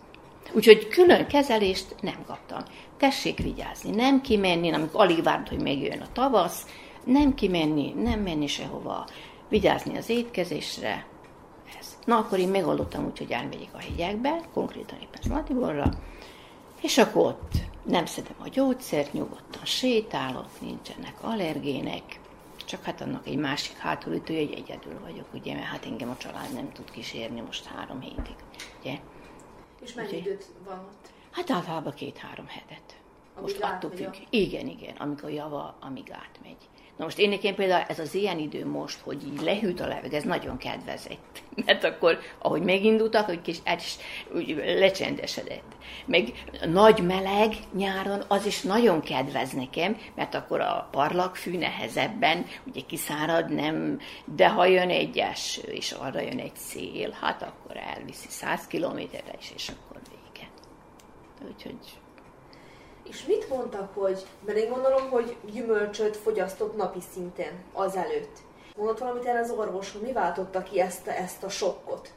[0.51, 2.60] Úgyhogy külön kezelést nem kaptam.
[2.97, 6.66] Tessék vigyázni, nem kimenni, amikor alig várt, hogy megjön a tavasz,
[7.03, 9.08] nem kimenni, nem menni sehova,
[9.49, 11.06] vigyázni az étkezésre,
[11.80, 11.97] ez.
[12.06, 15.89] Na, akkor én megoldottam úgy, hogy elmegyek a hegyekbe, konkrétan éppen Zlatiborra,
[16.82, 17.51] és akkor ott
[17.84, 22.20] nem szedem a gyógyszert, nyugodtan sétálok, nincsenek allergének,
[22.66, 26.53] csak hát annak egy másik hátulütője, hogy egyedül vagyok, ugye, mert hát engem a család
[26.53, 28.36] nem tud kísérni most három hétig,
[28.80, 28.99] ugye.
[29.82, 30.18] És mennyi ugye?
[30.18, 31.11] időt van ott?
[31.32, 32.99] Hát általában két-három hetet.
[33.41, 34.13] Most attól függ.
[34.13, 34.18] A...
[34.30, 36.70] Igen, igen, amikor java, amíg átmegy.
[36.98, 40.15] Na most én nekem például ez az ilyen idő most, hogy így lehűlt a levegő,
[40.15, 41.41] ez nagyon kedvezett.
[41.65, 43.95] Mert akkor, ahogy megindultak, hogy kis hát is
[44.36, 45.76] úgy lecsendesedett.
[46.06, 52.82] Meg nagy meleg nyáron, az is nagyon kedvez nekem, mert akkor a parlagfű nehezebben, ugye
[52.88, 53.99] kiszárad, nem,
[54.36, 59.34] de ha jön egy eső, és arra jön egy szél, hát akkor elviszi 100 kilométerre
[59.40, 60.49] is, és akkor vége.
[61.48, 61.78] Úgyhogy
[63.16, 68.38] és mit mondtak, hogy, mert én gondolom, hogy gyümölcsöt fogyasztott napi szinten azelőtt.
[68.78, 72.10] Mondott valamit erre az orvos, hogy mi váltotta ki ezt, ezt a sokkot?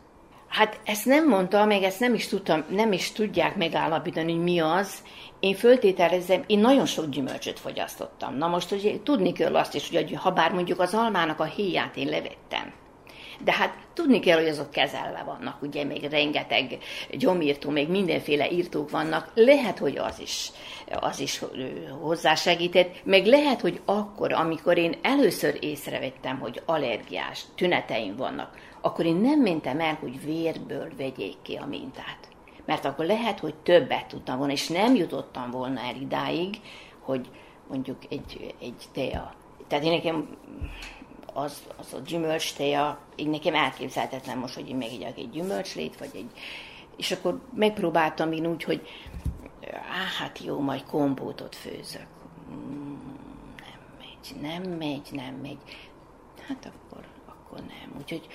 [0.49, 4.61] Hát ezt nem mondta, meg ezt nem is, tudtam, nem is tudják megállapítani, hogy mi
[4.61, 5.03] az.
[5.41, 8.37] Én föltételezem, én nagyon sok gyümölcsöt fogyasztottam.
[8.37, 11.97] Na most ugye, tudni kell azt is, hogy ha bár mondjuk az almának a héját
[11.97, 12.73] én levettem,
[13.45, 16.79] de hát tudni kell, hogy azok kezelve vannak, ugye még rengeteg
[17.11, 20.51] gyomírtó, még mindenféle írtók vannak, lehet, hogy az is,
[21.01, 21.43] az is
[22.01, 29.17] hozzásegített, meg lehet, hogy akkor, amikor én először észrevettem, hogy allergiás tüneteim vannak, akkor én
[29.17, 32.29] nem mentem el, hogy vérből vegyék ki a mintát.
[32.65, 36.57] Mert akkor lehet, hogy többet tudtam volna, és nem jutottam volna el idáig,
[37.01, 37.29] hogy
[37.69, 39.35] mondjuk egy, egy tea.
[39.69, 40.29] Tehát én nekem
[41.33, 46.31] az, az a gyümölcstéja, így nekem elképzelhetetlen most, hogy én megigyak egy gyümölcslét, vagy egy...
[46.97, 48.89] És akkor megpróbáltam én úgy, hogy
[49.73, 52.07] á, hát jó, majd kompótot főzök.
[53.61, 55.59] Nem megy, nem megy, nem megy.
[56.49, 57.99] Hát akkor, akkor nem.
[57.99, 58.27] Úgyhogy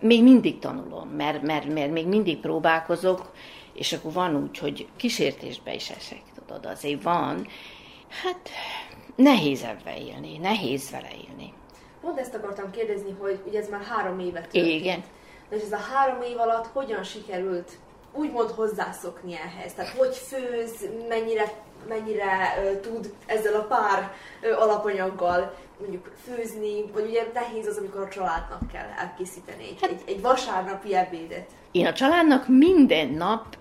[0.00, 3.32] még mindig tanulom, mert, mert, mert még mindig próbálkozok,
[3.72, 7.46] és akkor van úgy, hogy kísértésbe is esek, tudod, azért van.
[8.22, 8.48] Hát
[9.16, 11.52] nehéz ebben élni, nehéz vele élni.
[12.04, 14.80] Pont ezt akartam kérdezni, hogy ugye ez már három évet történt.
[14.80, 15.02] Igen.
[15.50, 17.70] És ez a három év alatt hogyan sikerült
[18.12, 19.72] úgymond hozzászokni ehhez?
[19.74, 21.52] Tehát hogy főz, mennyire,
[21.88, 24.12] mennyire uh, tud ezzel a pár
[24.42, 29.90] uh, alapanyaggal mondjuk főzni, vagy ugye nehéz az, amikor a családnak kell elkészíteni egy, hát,
[29.90, 31.50] egy, egy vasárnapi ebédet.
[31.72, 33.56] Én a családnak minden nap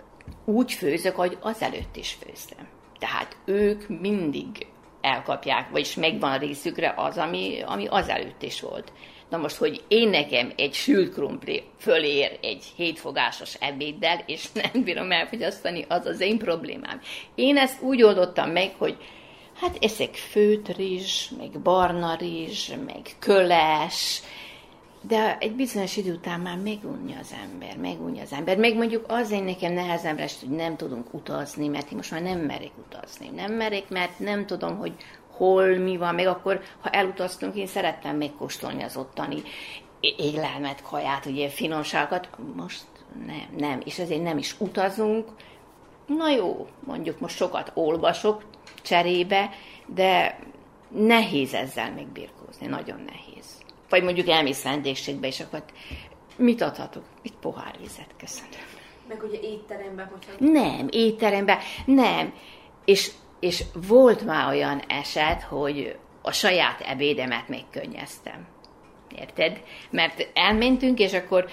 [0.45, 2.68] úgy főzök, hogy azelőtt is főztem.
[2.99, 4.68] Tehát ők mindig
[5.04, 8.92] elkapják, vagyis megvan a részükre az, ami, ami azelőtt is volt.
[9.30, 15.12] Na most, hogy én nekem egy sült krumpli fölér egy hétfogásos ebéddel, és nem bírom
[15.12, 17.02] elfogyasztani, az az én problémám.
[17.36, 18.98] Én ezt úgy oldottam meg, hogy
[19.60, 24.22] hát eszek főt rizs, meg barna rizs, meg köles,
[25.08, 28.58] de egy bizonyos idő után már megunja az ember, megunja az ember.
[28.58, 32.72] Meg mondjuk azért nekem nehezemre hogy nem tudunk utazni, mert én most már nem merek
[32.88, 33.30] utazni.
[33.36, 34.94] Nem merek, mert nem tudom, hogy
[35.32, 39.42] hol mi van, meg akkor, ha elutaztunk, én szerettem megkóstolni az ottani
[40.00, 42.30] élelmet, kaját, ugye finomságokat.
[42.56, 42.84] Most
[43.26, 45.28] nem, nem, és ezért nem is utazunk.
[46.06, 48.44] Na jó, mondjuk most sokat olvasok
[48.82, 49.50] cserébe,
[49.86, 50.40] de
[50.88, 53.62] nehéz ezzel megbirkózni, nagyon nehéz
[53.94, 55.64] vagy mondjuk elmész vendégségbe, és akkor
[56.36, 57.03] mit adhatok?
[57.22, 58.49] Itt pohár vizet, köszönöm.
[59.07, 60.52] Meg ugye étteremben, hogyha...
[60.52, 62.34] Nem, étteremben, nem.
[62.86, 68.48] És, és volt már olyan eset, hogy a saját ebédemet megkönnyeztem.
[69.20, 69.61] Érted?
[69.90, 71.49] Mert elmentünk, és akkor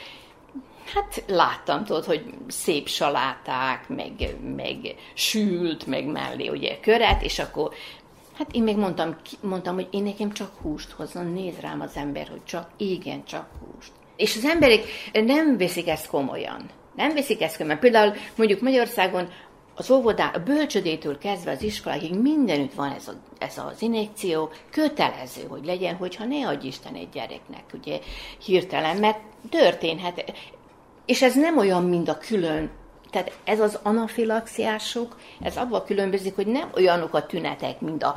[0.94, 7.74] hát láttam, tudod, hogy szép saláták, meg, meg sült, meg mellé ugye köret, és akkor
[8.40, 12.28] Hát én még mondtam, mondtam, hogy én nekem csak húst hozzon, néz rám az ember,
[12.28, 13.92] hogy csak, igen, csak húst.
[14.16, 14.80] És az emberek
[15.12, 16.70] nem veszik ezt komolyan.
[16.96, 17.78] Nem veszik ezt komolyan.
[17.78, 19.28] Például mondjuk Magyarországon
[19.74, 25.42] az óvodá, a bölcsödétől kezdve az iskoláig mindenütt van ez, a, ez az injekció, kötelező,
[25.48, 27.98] hogy legyen, hogyha ne adj Isten egy gyereknek, ugye,
[28.44, 29.18] hirtelen, mert
[29.50, 30.32] történhet.
[31.06, 32.70] És ez nem olyan, mint a külön
[33.10, 38.16] tehát ez az anafilaxiások, ez abban különbözik, hogy nem olyanok a tünetek, mint a,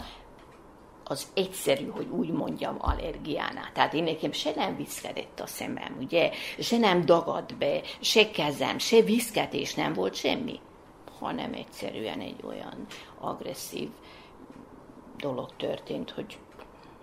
[1.03, 3.71] az egyszerű, hogy úgy mondjam, allergiánál.
[3.73, 8.77] Tehát én nekem se nem viszkedett a szemem, ugye, se nem dagadt be, se kezem,
[8.77, 10.59] se viszketés nem volt semmi,
[11.19, 12.85] hanem egyszerűen egy olyan
[13.19, 13.89] agresszív
[15.17, 16.37] dolog történt, hogy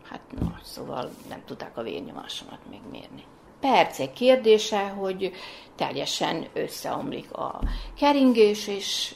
[0.02, 3.24] hát na, szóval nem tudták a vérnyomásomat megmérni
[3.60, 5.32] percek kérdése, hogy
[5.76, 7.60] teljesen összeomlik a
[7.96, 9.14] keringés, és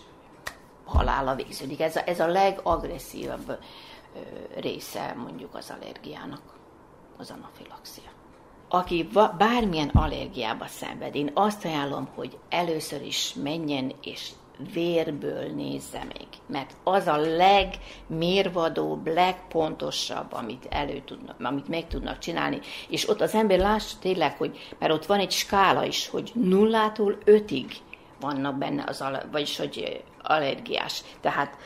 [0.84, 1.80] halála végződik.
[1.80, 3.58] Ez a, ez a legagresszívabb
[4.56, 6.42] része mondjuk az allergiának,
[7.16, 8.10] az anafilaxia.
[8.68, 9.08] Aki
[9.38, 14.30] bármilyen allergiába szenved, én azt ajánlom, hogy először is menjen és
[14.72, 22.60] vérből nézze meg, mert az a legmérvadóbb, legpontosabb, amit elő tudnak, amit meg tudnak csinálni,
[22.88, 27.18] és ott az ember lássa tényleg, hogy, mert ott van egy skála is, hogy nullától
[27.24, 27.72] ötig
[28.20, 31.02] vannak benne az, vagyis hogy allergiás.
[31.20, 31.56] Tehát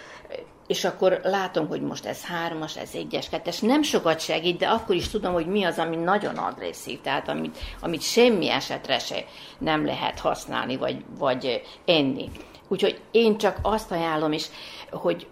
[0.68, 4.94] és akkor látom, hogy most ez hármas, ez egyes, kettes, nem sokat segít, de akkor
[4.94, 9.24] is tudom, hogy mi az, ami nagyon agresszív, tehát amit, amit semmi esetre se
[9.58, 12.30] nem lehet használni, vagy, vagy enni.
[12.68, 14.46] Úgyhogy én csak azt ajánlom is,
[14.90, 15.26] hogy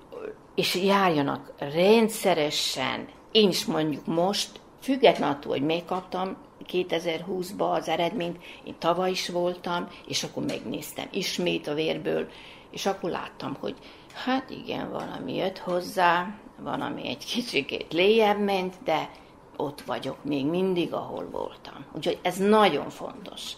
[0.54, 6.36] és járjanak rendszeresen, én is mondjuk most, független attól, hogy megkaptam
[6.72, 12.28] 2020-ban az eredményt, én tavaly is voltam, és akkor megnéztem ismét a vérből,
[12.70, 13.74] és akkor láttam, hogy
[14.14, 19.10] hát igen, valami jött hozzá, van, ami egy kicsikét léjebb ment, de
[19.56, 21.84] ott vagyok még mindig, ahol voltam.
[21.92, 23.52] Úgyhogy ez nagyon fontos.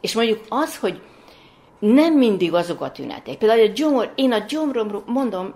[0.00, 1.02] És mondjuk az, hogy
[1.78, 3.38] nem mindig azok a tünetek.
[3.38, 5.54] Például a gyomor, én a gyomromról mondom,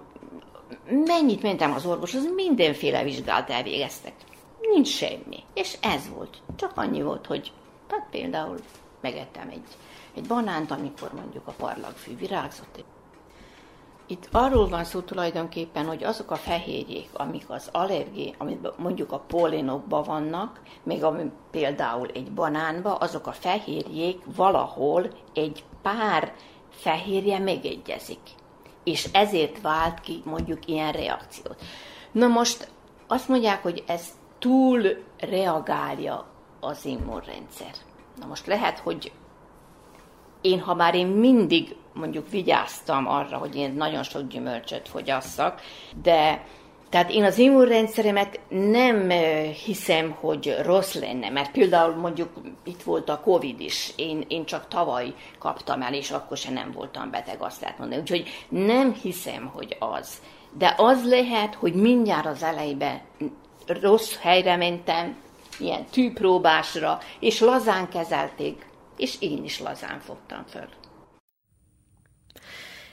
[1.07, 4.13] mennyit mentem az orvoshoz, mindenféle vizsgálat elvégeztek.
[4.61, 5.39] Nincs semmi.
[5.55, 6.37] És ez volt.
[6.57, 7.53] Csak annyi volt, hogy
[7.89, 8.57] hát például
[9.01, 9.63] megettem egy,
[10.15, 12.85] egy banánt, amikor mondjuk a parlagfű virágzott.
[14.07, 19.19] Itt arról van szó tulajdonképpen, hogy azok a fehérjék, amik az allergé, amit mondjuk a
[19.19, 26.33] pollénokban vannak, még ami például egy banánba, azok a fehérjék valahol egy pár
[26.71, 28.21] fehérje megegyezik.
[28.85, 31.63] És ezért vált ki mondjuk ilyen reakciót.
[32.13, 32.71] Na most
[33.07, 34.07] azt mondják, hogy ez
[34.39, 36.27] túl reagálja
[36.61, 37.73] az immunrendszer.
[38.21, 39.13] Na most lehet, hogy
[40.41, 45.61] én, ha már én mindig mondjuk vigyáztam arra, hogy én nagyon sok gyümölcsöt fogyasszak,
[46.03, 46.47] de
[46.93, 49.09] tehát én az immunrendszeremet nem
[49.65, 52.29] hiszem, hogy rossz lenne, mert például mondjuk
[52.65, 56.73] itt volt a Covid is, én, én csak tavaly kaptam el, és akkor se nem
[56.73, 58.01] voltam beteg, azt lehet mondani.
[58.01, 60.23] Úgyhogy nem hiszem, hogy az.
[60.59, 63.01] De az lehet, hogy mindjárt az elejében
[63.67, 65.17] rossz helyre mentem,
[65.59, 68.67] ilyen tűpróbásra, és lazán kezelték,
[68.97, 70.69] és én is lazán fogtam föl.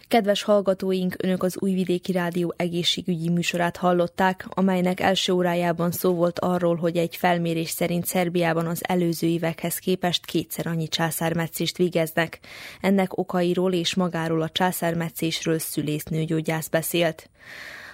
[0.09, 6.75] Kedves hallgatóink, Önök az Újvidéki Rádió egészségügyi műsorát hallották, amelynek első órájában szó volt arról,
[6.75, 12.39] hogy egy felmérés szerint Szerbiában az előző évekhez képest kétszer annyi császármetszést végeznek.
[12.81, 17.29] Ennek okairól és magáról a császármetszésről szülésznőgyógyász beszélt.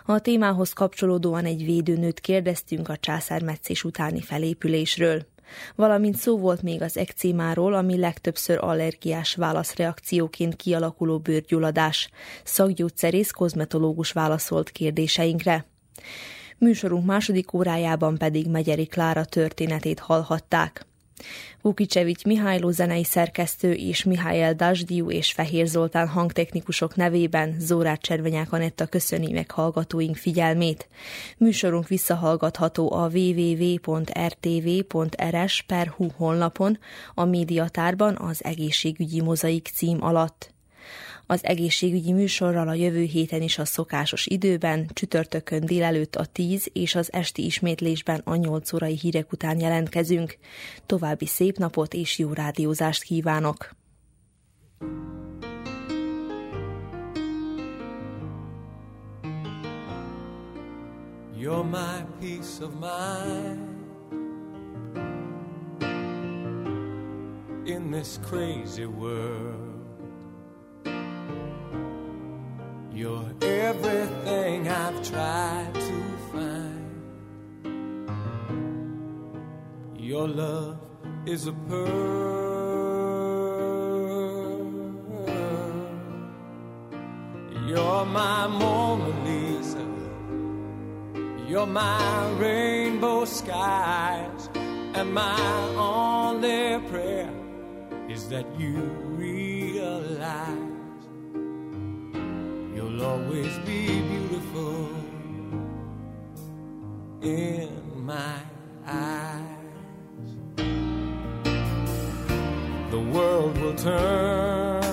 [0.06, 5.26] A témához kapcsolódóan egy védőnőt kérdeztünk a császármetszés utáni felépülésről
[5.76, 12.09] valamint szó volt még az ekcémáról, ami legtöbbször allergiás válaszreakcióként kialakuló bőrgyulladás.
[12.43, 15.65] Szakgyógyszerész kozmetológus válaszolt kérdéseinkre.
[16.57, 20.85] Műsorunk második órájában pedig Megyeri Klára történetét hallhatták.
[21.62, 28.86] Vukicevics Mihályló zenei szerkesztő és Mihály Dasdiu és Fehér Zoltán hangtechnikusok nevében Zórát Cservenyák Anetta
[28.86, 30.88] köszöni meg hallgatóink figyelmét.
[31.38, 34.08] Műsorunk visszahallgatható a www.rtv.rs.hu
[36.18, 36.80] honlapon,
[37.14, 40.55] a médiatárban az egészségügyi mozaik cím alatt.
[41.27, 46.95] Az egészségügyi műsorral a jövő héten is a szokásos időben, csütörtökön délelőtt a 10 és
[46.95, 50.38] az esti ismétlésben a 8 órai hírek után jelentkezünk.
[50.85, 53.76] További szép napot és jó rádiózást kívánok!
[61.38, 63.76] You're my peace of mind
[67.65, 69.65] in this crazy world.
[72.95, 76.01] You're everything I've tried to
[76.31, 76.88] find.
[79.99, 80.80] Your love
[81.26, 82.55] is a pearl.
[87.67, 89.85] You're my Mona Lisa.
[91.49, 94.49] You're my rainbow skies.
[94.93, 95.38] And my
[95.76, 97.30] only prayer
[98.07, 98.77] is that you
[99.17, 100.65] realize
[102.95, 104.89] will always be beautiful
[107.22, 107.69] in
[108.05, 108.39] my
[108.88, 109.41] eyes.
[112.91, 114.84] The world will turn,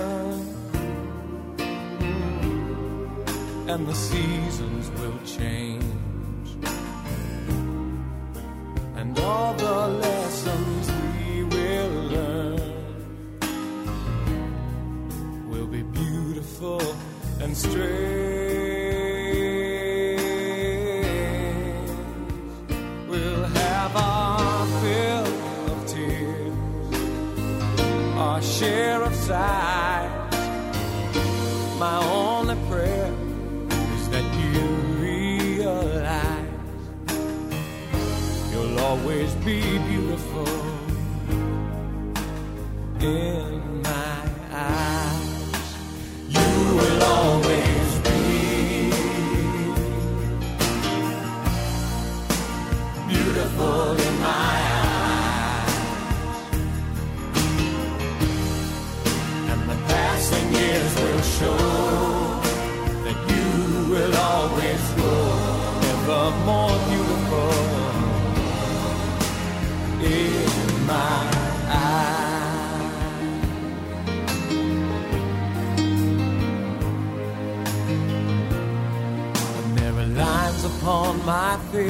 [1.56, 3.28] mm,
[3.68, 5.72] and the seasons will change.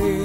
[0.01, 0.22] way.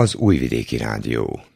[0.00, 1.49] az Újvidéki Rádió.